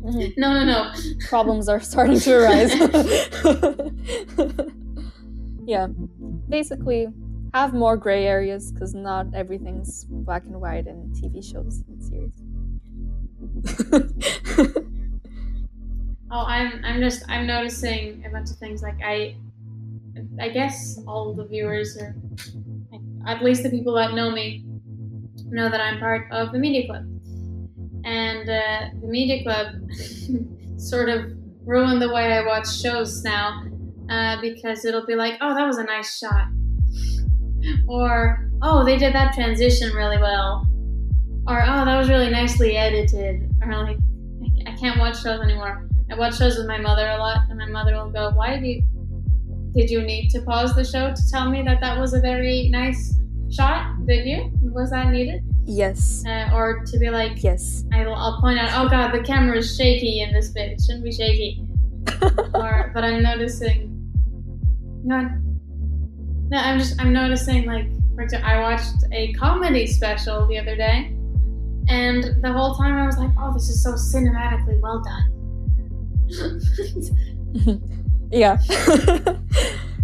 Mhm. 0.04 0.34
no, 0.42 0.52
no, 0.52 0.64
no. 0.64 0.92
problems 1.28 1.68
are 1.68 1.78
starting 1.80 2.18
to 2.18 2.32
arise 2.42 2.72
yeah. 5.64 5.88
Basically 6.48 7.08
have 7.54 7.74
more 7.74 7.96
gray 7.96 8.26
areas 8.26 8.72
because 8.72 8.94
not 8.94 9.26
everything's 9.34 10.04
black 10.04 10.44
and 10.44 10.60
white 10.60 10.86
in 10.86 11.12
tv 11.12 11.44
shows 11.44 11.82
and 11.88 12.02
series. 12.02 12.42
Oh, 16.34 16.46
I'm 16.46 16.82
I'm 16.82 16.98
just 17.00 17.28
I'm 17.28 17.46
noticing 17.46 18.24
a 18.24 18.30
bunch 18.30 18.50
of 18.50 18.56
things. 18.56 18.82
Like 18.82 18.98
I, 19.04 19.36
I 20.40 20.48
guess 20.48 20.98
all 21.06 21.34
the 21.34 21.44
viewers 21.44 21.94
or 21.98 22.16
at 23.26 23.42
least 23.42 23.62
the 23.62 23.68
people 23.68 23.92
that 23.96 24.14
know 24.14 24.30
me, 24.30 24.64
know 25.50 25.68
that 25.68 25.80
I'm 25.80 25.98
part 25.98 26.32
of 26.32 26.52
the 26.52 26.58
media 26.58 26.86
club, 26.86 27.04
and 28.04 28.48
uh, 28.48 28.96
the 29.02 29.06
media 29.06 29.42
club 29.42 29.76
sort 30.78 31.10
of 31.10 31.32
ruined 31.66 32.00
the 32.00 32.08
way 32.10 32.32
I 32.32 32.46
watch 32.46 32.80
shows 32.80 33.22
now, 33.22 33.64
uh, 34.10 34.40
because 34.40 34.84
it'll 34.84 35.06
be 35.06 35.14
like, 35.14 35.34
oh, 35.40 35.54
that 35.54 35.66
was 35.66 35.78
a 35.78 35.84
nice 35.84 36.18
shot, 36.18 36.48
or 37.88 38.50
oh, 38.62 38.84
they 38.84 38.96
did 38.98 39.14
that 39.14 39.34
transition 39.34 39.92
really 39.94 40.18
well, 40.18 40.66
or 41.48 41.62
oh, 41.62 41.84
that 41.84 41.98
was 41.98 42.08
really 42.08 42.30
nicely 42.30 42.76
edited, 42.76 43.48
or 43.62 43.72
like 43.84 43.96
I- 44.66 44.72
I 44.72 44.76
can't 44.76 44.98
watch 45.00 45.22
shows 45.22 45.40
anymore. 45.40 45.88
I 46.10 46.14
watch 46.16 46.36
shows 46.38 46.56
with 46.58 46.66
my 46.66 46.78
mother 46.78 47.08
a 47.08 47.16
lot, 47.18 47.38
and 47.48 47.58
my 47.58 47.66
mother 47.66 47.94
will 47.94 48.10
go, 48.10 48.30
"Why 48.34 48.58
do 48.58 48.66
you, 48.66 48.82
did 49.74 49.90
you 49.90 50.02
need 50.02 50.28
to 50.30 50.42
pause 50.42 50.74
the 50.74 50.84
show 50.84 51.12
to 51.14 51.22
tell 51.30 51.50
me 51.50 51.62
that 51.62 51.80
that 51.80 51.98
was 51.98 52.12
a 52.14 52.20
very 52.20 52.68
nice 52.68 53.18
shot? 53.50 53.94
Did 54.06 54.26
you? 54.26 54.50
Was 54.72 54.90
that 54.90 55.10
needed?" 55.10 55.42
yes 55.64 56.24
Uh, 56.26 56.50
or 56.52 56.82
to 56.84 56.98
be 56.98 57.08
like, 57.08 57.40
yes 57.40 57.84
I'll, 57.92 58.12
I'll 58.14 58.40
point 58.40 58.58
out, 58.58 58.70
"Oh 58.84 58.88
God, 58.88 59.12
the 59.12 59.20
camera 59.22 59.58
is 59.58 59.76
shaky 59.76 60.20
in 60.20 60.32
this 60.32 60.48
bit. 60.50 60.72
It 60.72 60.80
shouldn't 60.80 61.04
be 61.04 61.12
shaky." 61.12 61.64
or, 62.54 62.90
but 62.94 63.04
I'm 63.04 63.22
noticing. 63.22 63.88
No, 65.04 65.28
no, 66.50 66.58
I'm 66.58 66.78
just 66.78 67.00
I'm 67.00 67.12
noticing 67.12 67.66
like, 67.66 67.86
for 68.14 68.22
example, 68.22 68.48
I 68.48 68.60
watched 68.60 68.94
a 69.12 69.32
comedy 69.34 69.86
special 69.86 70.46
the 70.46 70.58
other 70.58 70.76
day, 70.76 71.14
and 71.88 72.24
the 72.42 72.52
whole 72.52 72.74
time 72.76 72.94
I 72.96 73.06
was 73.06 73.18
like, 73.18 73.30
"Oh, 73.38 73.52
this 73.52 73.68
is 73.68 73.82
so 73.82 73.92
cinematically 73.94 74.80
well 74.80 75.02
done." 75.02 75.28
yeah 78.30 78.56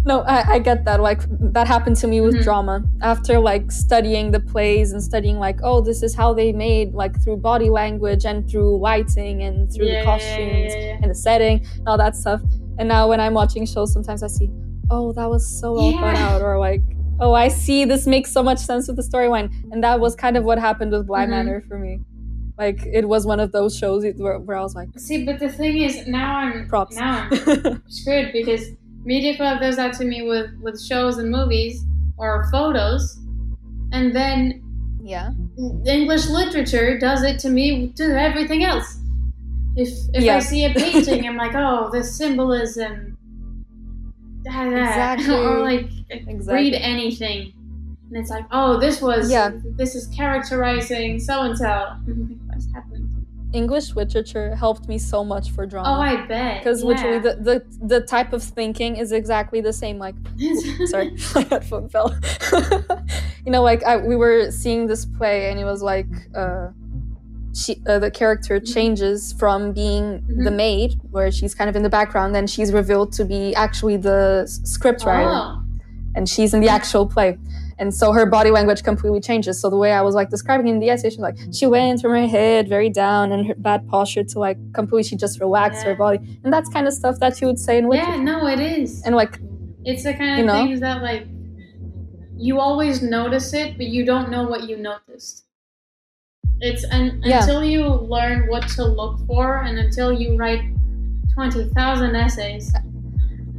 no 0.05 0.21
I, 0.21 0.53
I 0.53 0.59
get 0.59 0.85
that 0.85 0.99
like 1.01 1.21
that 1.53 1.67
happened 1.67 1.95
to 1.97 2.07
me 2.07 2.21
with 2.21 2.35
Mhm. 2.35 2.43
drama 2.43 2.83
after 3.01 3.39
like 3.39 3.71
studying 3.71 4.29
the 4.31 4.39
plays 4.39 4.91
and 4.91 5.01
studying 5.01 5.39
like 5.39 5.59
oh 5.63 5.81
this 5.81 6.03
is 6.03 6.13
how 6.13 6.33
they 6.33 6.51
made 6.53 6.93
like 6.93 7.19
through 7.23 7.37
body 7.37 7.69
language 7.69 8.25
and 8.25 8.47
through 8.47 8.77
lighting 8.79 9.41
and 9.41 9.73
through 9.73 9.87
Yeah, 9.87 9.99
the 10.01 10.05
costumes 10.05 10.73
yeah, 10.75 10.85
yeah. 10.85 10.97
and 11.01 11.09
the 11.09 11.15
setting 11.15 11.65
and 11.79 11.87
all 11.87 11.97
that 11.97 12.15
stuff 12.15 12.41
and 12.77 12.87
now 12.87 13.07
when 13.09 13.19
i'm 13.19 13.33
watching 13.33 13.65
shows 13.65 13.91
sometimes 13.91 14.21
i 14.21 14.27
see 14.27 14.51
oh 14.91 15.11
that 15.13 15.29
was 15.29 15.47
so 15.59 15.73
well 15.73 15.91
thought 15.93 16.15
out 16.15 16.41
or 16.41 16.57
like 16.59 16.81
oh 17.19 17.33
i 17.33 17.47
see 17.47 17.85
this 17.85 18.07
makes 18.07 18.31
so 18.31 18.41
much 18.43 18.57
sense 18.59 18.87
with 18.87 18.95
the 18.97 19.03
storyline 19.03 19.49
and 19.71 19.83
that 19.83 19.99
was 19.99 20.15
kind 20.15 20.35
of 20.37 20.43
what 20.43 20.57
happened 20.57 20.91
with 20.91 21.05
blind 21.07 21.29
Mhm. 21.29 21.35
manor 21.45 21.61
for 21.67 21.77
me 21.77 21.99
like 22.57 22.79
it 22.85 23.07
was 23.07 23.25
one 23.25 23.39
of 23.39 23.51
those 23.51 23.77
shows 23.77 24.03
where, 24.17 24.39
where 24.39 24.57
i 24.57 24.61
was 24.61 24.75
like 24.75 24.89
See, 24.97 25.25
but 25.25 25.39
the 25.39 25.49
thing 25.49 25.77
is, 25.77 26.07
now 26.07 26.37
I'm 26.39 26.67
props 26.67 26.95
now 26.95 27.27
I'm 27.31 27.81
screwed 27.87 28.31
because 28.33 28.63
Media 29.05 29.35
Club 29.37 29.61
does 29.61 29.77
that 29.77 29.93
to 29.99 30.05
me 30.05 30.23
with 30.27 30.49
with 30.61 30.81
shows 30.83 31.17
and 31.19 31.31
movies 31.31 31.81
or 32.17 32.49
photos, 32.51 33.17
and 33.93 34.13
then 34.13 34.61
yeah 35.01 35.31
English 35.85 36.27
literature 36.27 36.97
does 36.99 37.23
it 37.23 37.39
to 37.39 37.49
me 37.49 37.93
to 37.95 38.03
everything 38.19 38.65
else. 38.65 38.99
If 39.77 39.89
if 40.13 40.23
Yeah. 40.25 40.35
I 40.35 40.39
see 40.39 40.65
a 40.65 40.73
painting, 40.73 41.25
I'm 41.29 41.37
like, 41.37 41.53
oh, 41.55 41.89
the 41.93 42.03
symbolism. 42.03 43.08
Da, 44.43 44.61
Exactly. 44.69 45.35
or 45.35 45.59
like 45.59 45.89
Exactly. 46.09 46.53
read 46.53 46.73
anything, 46.75 47.53
and 48.09 48.17
it's 48.17 48.29
like, 48.29 48.45
oh, 48.51 48.79
this 48.79 49.01
was 49.01 49.31
Yeah. 49.31 49.51
this 49.77 49.95
is 49.95 50.07
characterizing 50.07 51.19
so 51.19 51.41
and 51.41 51.57
so. 51.57 51.87
What's 52.47 52.71
happening? 52.73 53.05
English 53.51 53.95
literature 53.95 54.53
helped 54.55 54.87
me 54.87 54.99
so 54.99 55.23
much 55.23 55.49
for 55.49 55.65
drama. 55.65 55.89
Oh, 55.89 55.99
I 56.01 56.25
bet. 56.27 56.59
because 56.59 56.81
yeah. 56.81 56.87
literally 56.87 57.19
the, 57.19 57.35
the 57.41 57.87
the 57.87 58.01
type 58.01 58.31
of 58.31 58.43
thinking 58.43 58.95
is 58.97 59.11
exactly 59.11 59.59
the 59.59 59.73
same. 59.73 59.97
Like, 59.97 60.13
sorry, 60.85 61.15
my 61.35 61.41
headphone 61.49 61.89
fell. 61.89 62.15
you 63.45 63.51
know, 63.51 63.63
like 63.63 63.83
I, 63.83 63.97
we 63.97 64.15
were 64.15 64.51
seeing 64.51 64.85
this 64.85 65.03
play, 65.05 65.49
and 65.49 65.59
it 65.59 65.65
was 65.65 65.81
like 65.81 66.05
uh, 66.35 66.67
she 67.53 67.81
uh, 67.87 67.99
the 67.99 68.11
character 68.11 68.59
changes 68.59 69.33
from 69.33 69.71
being 69.73 70.23
the 70.27 70.49
Mhm. 70.51 70.55
maid, 70.55 70.99
where 71.11 71.31
she's 71.31 71.53
kind 71.55 71.69
of 71.69 71.75
in 71.75 71.83
the 71.83 71.89
background, 71.89 72.35
and 72.37 72.49
she's 72.49 72.71
revealed 72.71 73.11
to 73.13 73.25
be 73.25 73.55
actually 73.55 73.97
the 73.97 74.41
s- 74.43 74.59
script 74.63 75.03
writer 75.05 75.29
Oh. 75.31 75.61
and 76.15 76.27
she's 76.29 76.53
in 76.53 76.61
the 76.61 76.69
actual 76.69 77.05
play. 77.07 77.37
And 77.79 77.93
so 77.93 78.11
her 78.11 78.25
body 78.25 78.51
language 78.51 78.83
completely 78.83 79.21
changes. 79.21 79.59
So 79.61 79.69
the 79.69 79.77
way 79.77 79.93
I 79.93 80.01
was 80.01 80.13
like 80.13 80.29
describing 80.29 80.67
in 80.67 80.79
the 80.79 80.89
essay, 80.89 81.09
she's 81.11 81.19
like 81.19 81.37
she 81.53 81.65
went 81.65 82.01
from 82.01 82.11
her 82.11 82.27
head 82.27 82.67
very 82.67 82.89
down 82.89 83.31
and 83.31 83.47
her 83.47 83.55
bad 83.55 83.87
posture 83.87 84.23
to 84.25 84.39
like 84.39 84.57
completely 84.73 85.03
she 85.03 85.15
just 85.15 85.39
relaxed 85.39 85.83
her 85.83 85.95
body. 85.95 86.19
And 86.43 86.51
that's 86.53 86.67
kind 86.69 86.87
of 86.87 86.93
stuff 86.93 87.19
that 87.21 87.39
you 87.39 87.47
would 87.47 87.57
say 87.59 87.77
in 87.77 87.87
literature. 87.87 88.11
Yeah, 88.11 88.21
no, 88.21 88.47
it 88.47 88.59
is. 88.59 89.01
And 89.05 89.15
like 89.15 89.39
It's 89.85 90.03
the 90.03 90.13
kind 90.13 90.31
of 90.33 90.37
You 90.39 90.45
know? 90.45 90.53
things 90.65 90.81
that 90.81 91.01
like 91.01 91.25
you 92.37 92.59
always 92.59 93.01
notice 93.01 93.53
it, 93.53 93.77
but 93.77 93.87
you 93.87 94.05
don't 94.05 94.29
know 94.29 94.43
what 94.43 94.67
you 94.69 94.75
noticed. 94.77 95.45
It's 96.61 96.83
un- 96.91 97.21
Yeah. 97.23 97.39
until 97.41 97.63
you 97.63 97.87
learn 97.87 98.47
what 98.47 98.67
to 98.69 98.83
look 98.83 99.25
for, 99.27 99.59
and 99.63 99.77
until 99.79 100.11
you 100.11 100.35
write 100.35 100.61
twenty 101.33 101.69
thousand 101.69 102.15
essays, 102.15 102.73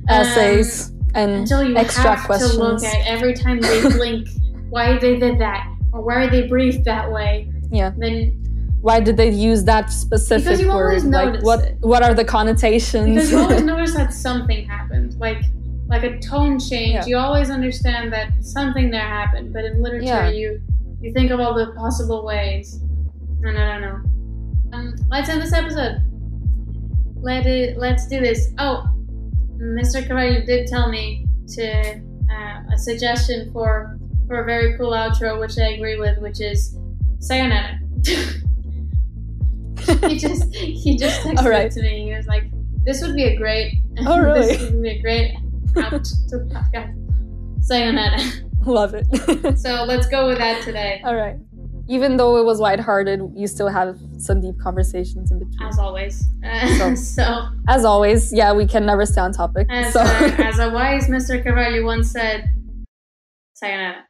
essays 0.08 0.90
um, 0.90 0.96
and 1.14 1.30
until 1.32 1.62
you 1.64 1.76
extra 1.76 2.14
have 2.16 2.26
questions. 2.26 2.52
to 2.56 2.58
look 2.62 2.84
at 2.84 3.06
every 3.06 3.32
time 3.34 3.60
they 3.60 3.80
blink 3.96 4.28
why 4.68 4.98
they 4.98 5.18
did 5.18 5.38
that 5.40 5.66
or 5.92 6.02
why 6.02 6.26
they 6.28 6.46
breathed 6.46 6.84
that 6.84 7.10
way. 7.10 7.50
Yeah. 7.70 7.92
Then 7.96 8.36
why 8.82 9.00
did 9.00 9.16
they 9.16 9.30
use 9.30 9.64
that 9.64 9.90
specific 9.90 10.44
Because 10.44 10.60
you 10.60 10.68
word? 10.68 10.86
always 10.88 11.04
Like 11.04 11.26
notice 11.26 11.42
what 11.44 11.60
it. 11.60 11.76
what 11.80 12.02
are 12.02 12.12
the 12.14 12.24
connotations? 12.24 13.14
because 13.14 13.30
you 13.32 13.38
always 13.38 13.62
notice 13.72 13.94
that 13.94 14.12
something 14.12 14.66
happened, 14.68 15.18
like 15.18 15.42
like 15.88 16.02
a 16.04 16.18
tone 16.20 16.58
change. 16.58 16.92
Yeah. 16.94 17.06
You 17.06 17.16
always 17.16 17.48
understand 17.50 18.12
that 18.12 18.28
something 18.44 18.90
there 18.90 19.00
happened. 19.00 19.52
But 19.54 19.64
in 19.64 19.82
literature, 19.82 20.04
Yeah. 20.04 20.28
you 20.28 20.60
you 21.00 21.12
think 21.12 21.30
of 21.30 21.40
all 21.40 21.54
the 21.54 21.72
possible 21.72 22.24
ways, 22.24 22.80
and 23.42 23.58
I 23.58 23.78
don't 23.78 23.82
know. 23.82 24.76
Um, 24.76 24.94
let's 25.08 25.28
end 25.28 25.42
this 25.42 25.52
episode. 25.52 26.02
Let 27.16 27.46
it. 27.46 27.78
Let's 27.78 28.06
do 28.08 28.20
this. 28.20 28.52
Oh, 28.58 28.86
Mr. 29.56 30.06
Carvalho 30.06 30.44
did 30.44 30.68
tell 30.68 30.90
me 30.90 31.26
to 31.54 32.00
uh, 32.30 32.60
a 32.72 32.78
suggestion 32.78 33.52
for 33.52 33.98
for 34.26 34.42
a 34.42 34.44
very 34.44 34.76
cool 34.76 34.92
outro, 34.92 35.40
which 35.40 35.58
I 35.58 35.70
agree 35.72 35.98
with, 35.98 36.18
which 36.18 36.40
is 36.40 36.78
sayonara. 37.18 37.78
he 40.08 40.18
just 40.18 40.54
he 40.54 40.96
just 40.96 41.20
texted 41.22 41.50
right. 41.50 41.66
it 41.66 41.72
to 41.72 41.82
me. 41.82 42.04
He 42.04 42.14
was 42.14 42.26
like, 42.26 42.44
"This 42.84 43.02
would 43.02 43.14
be 43.14 43.24
a 43.24 43.36
great. 43.36 43.74
Oh, 44.06 44.18
really? 44.18 44.46
this 44.46 44.62
would 44.62 44.82
be 44.82 44.90
a 44.90 45.02
great 45.02 45.34
out 45.76 46.04
to 46.28 46.36
podcast. 46.48 46.94
Sayonara." 47.62 48.18
Love 48.66 48.94
it. 48.94 49.06
So 49.58 49.84
let's 49.84 50.06
go 50.06 50.26
with 50.28 50.38
that 50.38 50.62
today, 50.64 51.00
All 51.04 51.14
right. 51.16 51.36
Even 51.88 52.16
though 52.16 52.36
it 52.36 52.44
was 52.44 52.60
lighthearted, 52.60 53.20
you 53.34 53.46
still 53.48 53.66
have 53.68 53.98
some 54.18 54.40
deep 54.40 54.54
conversations 54.60 55.32
in 55.32 55.38
between. 55.40 55.66
as 55.68 55.78
always. 55.78 56.22
Uh, 56.44 56.66
So- 56.76 56.94
so 57.16 57.48
As 57.68 57.84
always, 57.84 58.32
yeah, 58.32 58.52
we 58.52 58.66
can 58.66 58.86
never 58.86 59.04
stay 59.06 59.20
on 59.20 59.32
topic. 59.32 59.66
As, 59.70 59.92
so 59.92 60.00
uh, 60.00 60.34
as 60.38 60.58
a 60.60 60.70
wise 60.70 61.08
Mr. 61.08 61.42
Carvalho 61.42 61.84
once 61.84 62.12
said, 62.12 62.44
sayonara. 63.54 64.04